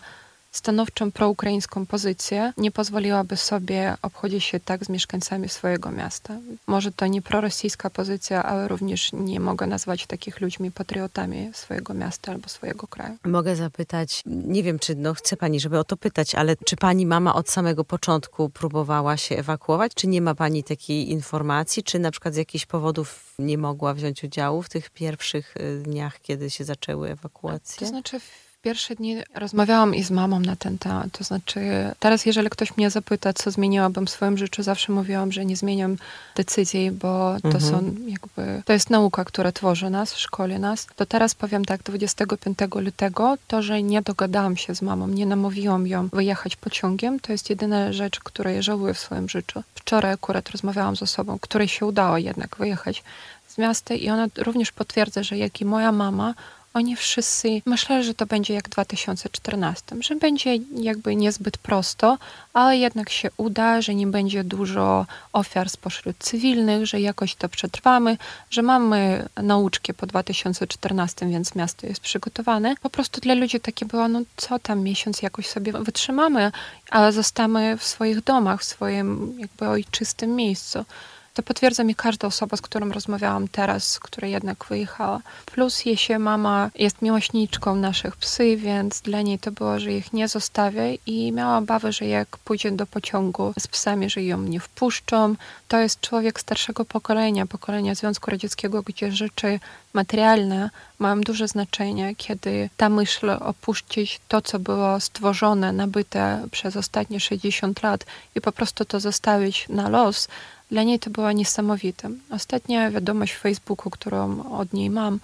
stanowczą 0.54 1.12
proukraińską 1.12 1.86
pozycję, 1.86 2.54
nie 2.58 2.72
pozwoliłaby 2.72 3.38
sobie 3.38 3.98
obchodzić 4.02 4.44
się 4.44 4.60
tak 4.60 4.86
z 4.86 4.89
mieszkańcami 4.89 5.50
swojego 5.50 5.92
miasta. 5.92 6.38
Może 6.68 6.92
to 6.92 7.08
nie 7.08 7.22
prorosyjska 7.22 7.89
pozycja, 7.89 8.44
ale 8.44 8.68
również 8.68 9.13
nie 9.13 9.39
mogę 9.39 9.68
nazwać 9.68 10.06
takich 10.06 10.42
ludźmi 10.42 10.72
patriotami 10.72 11.52
swojego 11.54 11.94
miasta 11.94 12.32
albo 12.32 12.50
swojego 12.50 12.88
kraju. 12.88 13.18
Mogę 13.26 13.56
zapytać, 13.56 14.22
nie 14.26 14.63
wiem, 14.63 14.80
czy 14.80 14.96
no, 14.96 15.13
chce 15.13 15.38
pani, 15.38 15.60
żeby 15.60 15.80
o 15.80 15.84
to 15.84 15.98
pytać, 15.98 16.36
ale 16.36 16.56
czy 16.56 16.76
pani 16.76 17.06
mama 17.06 17.36
od 17.36 17.50
samego 17.50 17.84
początku 17.84 18.50
próbowała 18.50 19.18
się 19.18 19.38
ewakuować? 19.38 19.94
Czy 19.94 20.08
nie 20.08 20.22
ma 20.22 20.36
pani 20.36 20.63
takiej 20.63 21.12
informacji? 21.12 21.84
Czy 21.84 22.00
na 22.00 22.12
przykład 22.12 22.34
z 22.34 22.38
jakichś 22.38 22.66
powodów 22.66 23.34
nie 23.39 23.58
mogła 23.58 23.94
wziąć 23.94 24.24
udziału 24.24 24.62
w 24.62 24.70
tych 24.70 24.89
pierwszych 24.89 25.58
y, 25.58 25.84
dniach, 25.84 26.22
kiedy 26.22 26.50
się 26.50 26.63
zaczęły 26.63 27.10
ewakuacje? 27.10 27.80
To 27.80 27.86
znaczy 27.86 28.20
pierwsze 28.63 28.95
dni 28.95 29.17
rozmawiałam 29.36 29.95
i 29.95 30.04
z 30.04 30.12
mamą 30.12 30.39
na 30.39 30.56
ten 30.56 30.78
temat. 30.78 31.08
To 31.12 31.23
znaczy, 31.23 31.60
teraz, 31.99 32.26
jeżeli 32.26 32.49
ktoś 32.49 32.78
mnie 32.78 32.89
zapyta, 32.89 33.34
co 33.34 33.52
zmieniłabym 33.52 34.06
w 34.06 34.10
swoim 34.10 34.38
życiu, 34.38 34.63
zawsze 34.63 34.91
mówiłam, 34.91 35.32
że 35.32 35.45
nie 35.45 35.58
zmieniam 35.58 35.97
decyzji, 36.36 36.91
bo 36.91 37.36
to 37.41 37.47
mhm. 37.47 37.63
są 37.63 37.95
jakby, 38.08 38.63
to 38.65 38.73
jest 38.73 38.89
nauka, 38.89 39.26
która 39.26 39.52
tworzy 39.52 39.89
nas, 39.89 40.15
szkoli 40.15 40.60
nas. 40.60 40.88
To 40.95 41.06
teraz 41.06 41.36
powiem 41.36 41.65
tak, 41.65 41.84
25 41.84 42.58
lutego, 42.76 43.38
to, 43.47 43.62
że 43.62 43.84
nie 43.84 44.02
dogadałam 44.02 44.58
się 44.58 44.76
z 44.76 44.82
mamą, 44.82 45.08
nie 45.08 45.26
namówiłam 45.26 45.88
ją 45.88 46.08
wyjechać 46.08 46.56
pociągiem, 46.56 47.19
to 47.19 47.32
jest 47.32 47.49
jedyna 47.49 47.93
rzecz, 47.93 48.19
której 48.19 48.63
żałuję 48.63 48.93
w 48.93 48.99
swoim 48.99 49.30
życiu. 49.30 49.63
Wczoraj 49.76 50.13
akurat 50.13 50.49
rozmawiałam 50.49 50.95
z 50.95 51.02
osobą, 51.04 51.39
której 51.39 51.67
się 51.67 51.86
udało 51.86 52.17
jednak 52.17 52.58
wyjechać 52.58 53.04
z 53.47 53.58
miasta 53.58 53.93
i 53.93 54.10
ona 54.10 54.28
również 54.38 54.71
potwierdza, 54.71 55.23
że 55.23 55.38
jak 55.38 55.62
i 55.62 55.65
moja 55.65 55.91
mama, 55.91 56.34
oni 56.73 56.95
wszyscy 56.95 57.62
myśleli, 57.65 58.03
że 58.03 58.13
to 58.13 58.25
będzie 58.25 58.53
jak 58.53 58.67
w 58.67 58.71
2014, 58.71 59.95
że 59.99 60.15
będzie 60.15 60.57
jakby 60.75 61.15
niezbyt 61.15 61.57
prosto, 61.57 62.17
ale 62.53 62.77
jednak 62.77 63.09
się 63.09 63.29
uda, 63.38 63.81
że 63.81 63.95
nie 63.95 64.07
będzie 64.07 64.43
dużo 64.43 65.05
ofiar 65.33 65.69
spośród 65.69 66.17
cywilnych, 66.19 66.86
że 66.86 67.01
jakoś 67.01 67.36
to 67.36 67.49
przetrwamy, 67.49 68.17
że 68.49 68.62
mamy 68.62 69.29
nauczkę 69.38 69.93
po 69.93 70.05
2014, 70.05 71.27
więc 71.29 71.55
miasto 71.55 71.88
jest 71.88 72.01
przygotowane. 72.01 72.75
Po 72.81 72.89
prostu 72.89 73.21
dla 73.21 73.33
ludzi 73.33 73.59
takie 73.59 73.86
było, 73.86 74.07
no 74.07 74.21
co 74.38 74.59
tam, 74.59 74.81
miesiąc 74.81 75.21
jakoś 75.21 75.47
sobie 75.47 75.71
wytrzymamy, 75.71 76.51
ale 76.89 77.12
zostamy 77.12 77.77
w 77.77 77.83
swoich 77.83 78.23
domach, 78.23 78.62
w 78.62 78.63
swoim 78.63 79.39
jakby 79.39 79.67
ojczystym 79.67 80.36
miejscu. 80.36 80.86
To 81.34 81.43
potwierdza 81.43 81.84
mi 81.84 81.96
każda 81.96 82.28
osoba, 82.28 82.58
z 82.58 82.62
którą 82.62 82.89
rozmawiałam 82.89 83.48
teraz, 83.48 84.00
która 84.00 84.28
jednak 84.28 84.65
wyjechała. 84.65 85.19
Plus 85.46 85.86
jeśli 85.86 86.17
mama 86.19 86.69
jest 86.76 87.02
miłośniczką 87.02 87.76
naszych 87.76 88.15
psy, 88.15 88.58
więc 88.58 89.02
dla 89.02 89.22
niej 89.22 89.39
to 89.39 89.52
było, 89.52 89.80
że 89.80 89.91
ich 89.91 90.13
nie 90.13 90.28
zostawia 90.28 90.84
i 91.06 91.32
miała 91.32 91.58
obawy, 91.58 91.91
że 91.91 92.06
jak 92.06 92.38
pójdzie 92.38 92.72
do 92.72 92.86
pociągu 92.86 93.54
z 93.60 93.67
psami, 93.67 94.10
że 94.10 94.24
ją 94.24 94.41
nie 94.41 94.60
wpuszczą. 94.60 95.36
To 95.67 95.80
jest 95.80 96.02
człowiek 96.02 96.39
starszego 96.39 96.86
pokolenia, 96.86 97.46
pokolenia 97.46 97.96
Związku 97.96 98.32
Radzieckiego, 98.32 98.84
gdzie 98.84 99.12
rzeczy 99.12 99.60
materialne 99.93 100.69
mają 101.00 101.22
duże 101.22 101.48
znaczenie, 101.48 102.15
kiedy 102.15 102.69
ta 102.78 102.89
myśl 102.89 103.30
opuścić 103.30 104.22
to, 104.28 104.41
co 104.41 104.60
było 104.60 105.00
stworzone, 105.00 105.72
nabyte 105.72 106.48
przez 106.52 106.76
ostatnie 106.76 107.19
60 107.19 107.84
lat 107.84 108.06
i 108.36 108.41
po 108.41 108.52
prostu 108.52 108.86
to 108.86 109.00
zostawić 109.00 109.65
na 109.69 109.89
los, 109.89 110.28
dla 110.73 110.83
niej 110.83 110.99
to 110.99 111.09
była 111.09 111.31
niesamowite. 111.31 112.09
Ostatnia 112.29 112.91
wiadomość 112.91 113.33
w 113.33 113.39
Facebooku, 113.39 113.89
którą 113.89 114.51
od 114.59 114.73
niej 114.73 114.89
mam, 114.89 115.19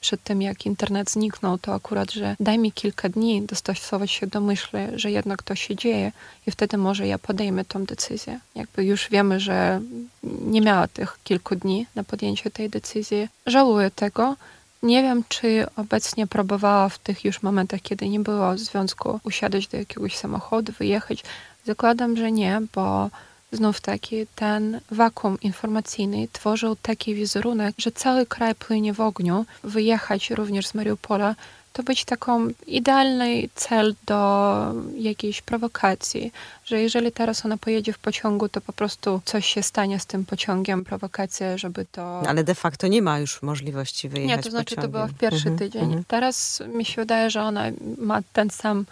przed 0.00 0.22
tym 0.22 0.42
jak 0.42 0.66
internet 0.66 1.10
zniknął, 1.10 1.58
to 1.58 1.74
akurat, 1.74 2.12
że 2.12 2.36
daj 2.40 2.58
mi 2.58 2.72
kilka 2.72 3.08
dni 3.08 3.42
dostosować 3.42 4.10
się 4.10 4.26
do 4.26 4.40
myśli, 4.40 4.78
że 4.94 5.10
jednak 5.10 5.42
to 5.42 5.54
się 5.54 5.76
dzieje 5.76 6.12
i 6.46 6.50
wtedy 6.50 6.76
może 6.76 7.06
ja 7.06 7.18
podejmę 7.18 7.64
tą 7.64 7.84
decyzję. 7.84 8.40
Jakby 8.54 8.84
już 8.84 9.08
wiemy, 9.10 9.40
że 9.40 9.80
nie 10.22 10.60
miała 10.60 10.88
tych 10.88 11.18
kilku 11.24 11.56
dni 11.56 11.86
na 11.94 12.04
podjęcie 12.04 12.50
tej 12.50 12.70
decyzji. 12.70 13.28
Żałuję 13.46 13.90
tego. 13.90 14.36
Nie 14.82 15.02
wiem, 15.02 15.24
czy 15.28 15.66
obecnie 15.76 16.26
próbowała 16.26 16.88
w 16.88 16.98
tych 16.98 17.24
już 17.24 17.42
momentach, 17.42 17.80
kiedy 17.82 18.08
nie 18.08 18.20
było 18.20 18.58
związku, 18.58 19.20
usiadać 19.24 19.66
do 19.66 19.76
jakiegoś 19.76 20.16
samochodu, 20.16 20.72
wyjechać. 20.78 21.24
Zakładam, 21.66 22.16
że 22.16 22.32
nie, 22.32 22.60
bo 22.74 23.10
znów 23.54 23.80
taki 23.80 24.26
ten 24.34 24.80
wakum 24.90 25.40
informacyjny 25.40 26.28
tworzył 26.32 26.76
taki 26.76 27.14
wizerunek, 27.14 27.74
że 27.78 27.92
cały 27.92 28.26
kraj 28.26 28.54
płynie 28.54 28.92
w 28.92 29.00
ogniu. 29.00 29.46
Wyjechać 29.64 30.30
również 30.30 30.66
z 30.66 30.74
Mariupola 30.74 31.34
to 31.74 31.82
być 31.82 32.04
taką 32.04 32.48
idealny 32.66 33.48
cel 33.54 33.94
do 34.06 34.72
jakiejś 34.98 35.42
prowokacji, 35.42 36.32
że 36.64 36.80
jeżeli 36.80 37.12
teraz 37.12 37.44
ona 37.44 37.58
pojedzie 37.58 37.92
w 37.92 37.98
pociągu, 37.98 38.48
to 38.48 38.60
po 38.60 38.72
prostu 38.72 39.20
coś 39.24 39.46
się 39.46 39.62
stanie 39.62 40.00
z 40.00 40.06
tym 40.06 40.24
pociągiem, 40.24 40.84
prowokacja, 40.84 41.58
żeby 41.58 41.86
to... 41.92 42.22
Ale 42.28 42.44
de 42.44 42.54
facto 42.54 42.86
nie 42.86 43.02
ma 43.02 43.18
już 43.18 43.42
możliwości 43.42 44.08
wyjechać 44.08 44.36
Nie, 44.36 44.42
to 44.42 44.50
znaczy 44.50 44.74
pociągiem. 44.74 44.92
to 44.92 44.98
było 44.98 45.08
w 45.08 45.18
pierwszy 45.18 45.50
-hmm, 45.50 45.58
tydzień. 45.58 45.90
-hmm. 45.90 46.02
Teraz 46.08 46.62
mi 46.74 46.84
się 46.84 47.02
wydaje, 47.02 47.30
że 47.30 47.42
ona 47.42 47.64
ma 47.98 48.22
ten 48.32 48.50
sam 48.50 48.86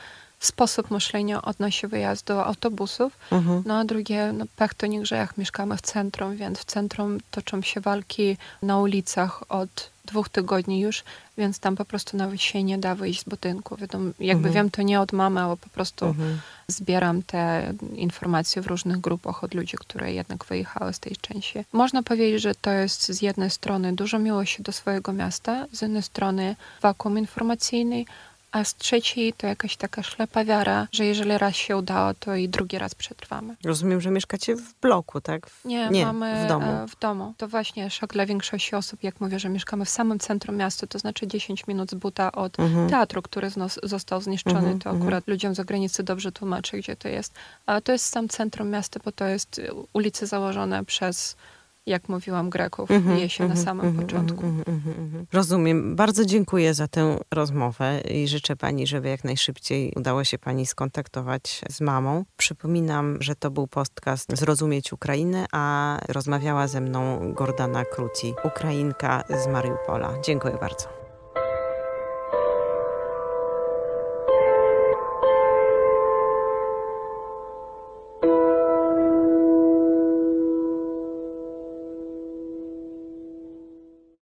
sposób 0.46 0.90
myślenia 0.90 1.42
odnosi 1.42 1.86
wyjazdu 1.86 2.32
autobusów. 2.32 3.18
Mhm. 3.30 3.62
No 3.66 3.78
a 3.78 3.84
drugie, 3.84 4.32
no, 4.32 4.44
pech 4.56 4.74
to 4.74 4.86
nie 4.86 5.00
grzech, 5.00 5.38
mieszkamy 5.38 5.76
w 5.76 5.82
centrum, 5.82 6.36
więc 6.36 6.58
w 6.58 6.64
centrum 6.64 7.18
toczą 7.30 7.62
się 7.62 7.80
walki 7.80 8.36
na 8.62 8.78
ulicach 8.78 9.42
od 9.48 9.92
dwóch 10.04 10.28
tygodni 10.28 10.80
już, 10.80 11.04
więc 11.38 11.58
tam 11.58 11.76
po 11.76 11.84
prostu 11.84 12.16
nawet 12.16 12.40
się 12.40 12.62
nie 12.62 12.78
da 12.78 12.94
wyjść 12.94 13.20
z 13.20 13.24
budynku. 13.24 13.76
Wiadomo, 13.76 14.04
jakby 14.04 14.48
mhm. 14.48 14.54
wiem, 14.54 14.70
to 14.70 14.82
nie 14.82 15.00
od 15.00 15.12
mamy, 15.12 15.40
ale 15.40 15.56
po 15.56 15.68
prostu 15.68 16.06
mhm. 16.06 16.40
zbieram 16.68 17.22
te 17.22 17.72
informacje 17.94 18.62
w 18.62 18.66
różnych 18.66 19.00
grupach 19.00 19.44
od 19.44 19.54
ludzi, 19.54 19.76
które 19.80 20.12
jednak 20.12 20.44
wyjechały 20.44 20.92
z 20.92 21.00
tej 21.00 21.16
części. 21.16 21.64
Można 21.72 22.02
powiedzieć, 22.02 22.42
że 22.42 22.54
to 22.54 22.70
jest 22.70 23.12
z 23.12 23.22
jednej 23.22 23.50
strony 23.50 23.92
dużo 23.92 24.18
miłości 24.18 24.62
do 24.62 24.72
swojego 24.72 25.12
miasta, 25.12 25.66
z 25.72 25.82
jednej 25.82 26.02
strony 26.02 26.56
wakum 26.80 27.18
informacyjny, 27.18 28.04
a 28.52 28.64
z 28.64 28.74
trzeciej 28.74 29.32
to 29.32 29.46
jakaś 29.46 29.76
taka 29.76 30.02
ślepa 30.02 30.44
wiara, 30.44 30.88
że 30.92 31.04
jeżeli 31.04 31.38
raz 31.38 31.56
się 31.56 31.76
udało, 31.76 32.14
to 32.14 32.34
i 32.34 32.48
drugi 32.48 32.78
raz 32.78 32.94
przetrwamy. 32.94 33.56
Rozumiem, 33.64 34.00
że 34.00 34.10
mieszkacie 34.10 34.56
w 34.56 34.74
bloku, 34.80 35.20
tak? 35.20 35.50
W... 35.50 35.64
Nie, 35.64 35.88
Nie, 35.88 36.06
mamy 36.06 36.44
w 36.44 36.48
domu. 36.48 36.66
E, 36.66 36.86
w 36.88 36.98
domu. 36.98 37.34
To 37.36 37.48
właśnie 37.48 37.90
szok 37.90 38.12
dla 38.12 38.26
większości 38.26 38.76
osób, 38.76 39.02
jak 39.02 39.20
mówię, 39.20 39.38
że 39.38 39.48
mieszkamy 39.48 39.84
w 39.84 39.90
samym 39.90 40.18
centrum 40.18 40.56
miasta, 40.56 40.86
to 40.86 40.98
znaczy 40.98 41.26
10 41.26 41.66
minut 41.66 41.90
z 41.90 41.94
buta 41.94 42.32
od 42.32 42.60
mhm. 42.60 42.90
teatru, 42.90 43.22
który 43.22 43.48
został 43.82 44.20
zniszczony. 44.20 44.58
Mhm, 44.58 44.78
to 44.78 44.90
mhm. 44.90 45.02
akurat 45.02 45.28
ludziom 45.28 45.54
z 45.54 45.56
zagranicy 45.56 46.02
dobrze 46.02 46.32
tłumaczy, 46.32 46.78
gdzie 46.78 46.96
to 46.96 47.08
jest. 47.08 47.34
A 47.66 47.80
to 47.80 47.92
jest 47.92 48.06
sam 48.06 48.28
centrum 48.28 48.70
miasta, 48.70 49.00
bo 49.04 49.12
to 49.12 49.24
jest 49.24 49.60
ulice 49.92 50.26
założone 50.26 50.84
przez 50.84 51.36
jak 51.86 52.08
mówiłam, 52.08 52.50
Greków 52.50 52.90
mm 52.90 53.02
-hmm, 53.02 53.28
się 53.28 53.44
mm 53.44 53.56
-hmm, 53.56 53.58
na 53.58 53.64
samym 53.64 53.86
mm 53.86 53.96
-hmm, 53.96 54.02
początku. 54.02 54.42
Rozumiem. 55.32 55.96
Bardzo 55.96 56.24
dziękuję 56.24 56.74
za 56.74 56.88
tę 56.88 57.18
rozmowę 57.30 58.00
i 58.00 58.28
życzę 58.28 58.56
pani, 58.56 58.86
żeby 58.86 59.08
jak 59.08 59.24
najszybciej 59.24 59.92
udało 59.96 60.24
się 60.24 60.38
pani 60.38 60.66
skontaktować 60.66 61.60
z 61.70 61.80
mamą. 61.80 62.24
Przypominam, 62.36 63.16
że 63.20 63.34
to 63.34 63.50
był 63.50 63.66
podcast 63.66 64.36
Zrozumieć 64.36 64.92
Ukrainę, 64.92 65.46
a 65.52 65.98
rozmawiała 66.08 66.68
ze 66.68 66.80
mną 66.80 67.32
Gordana 67.32 67.84
Kruci, 67.84 68.34
Ukrainka 68.44 69.24
z 69.42 69.46
Mariupola. 69.46 70.14
Dziękuję 70.24 70.58
bardzo. 70.60 71.01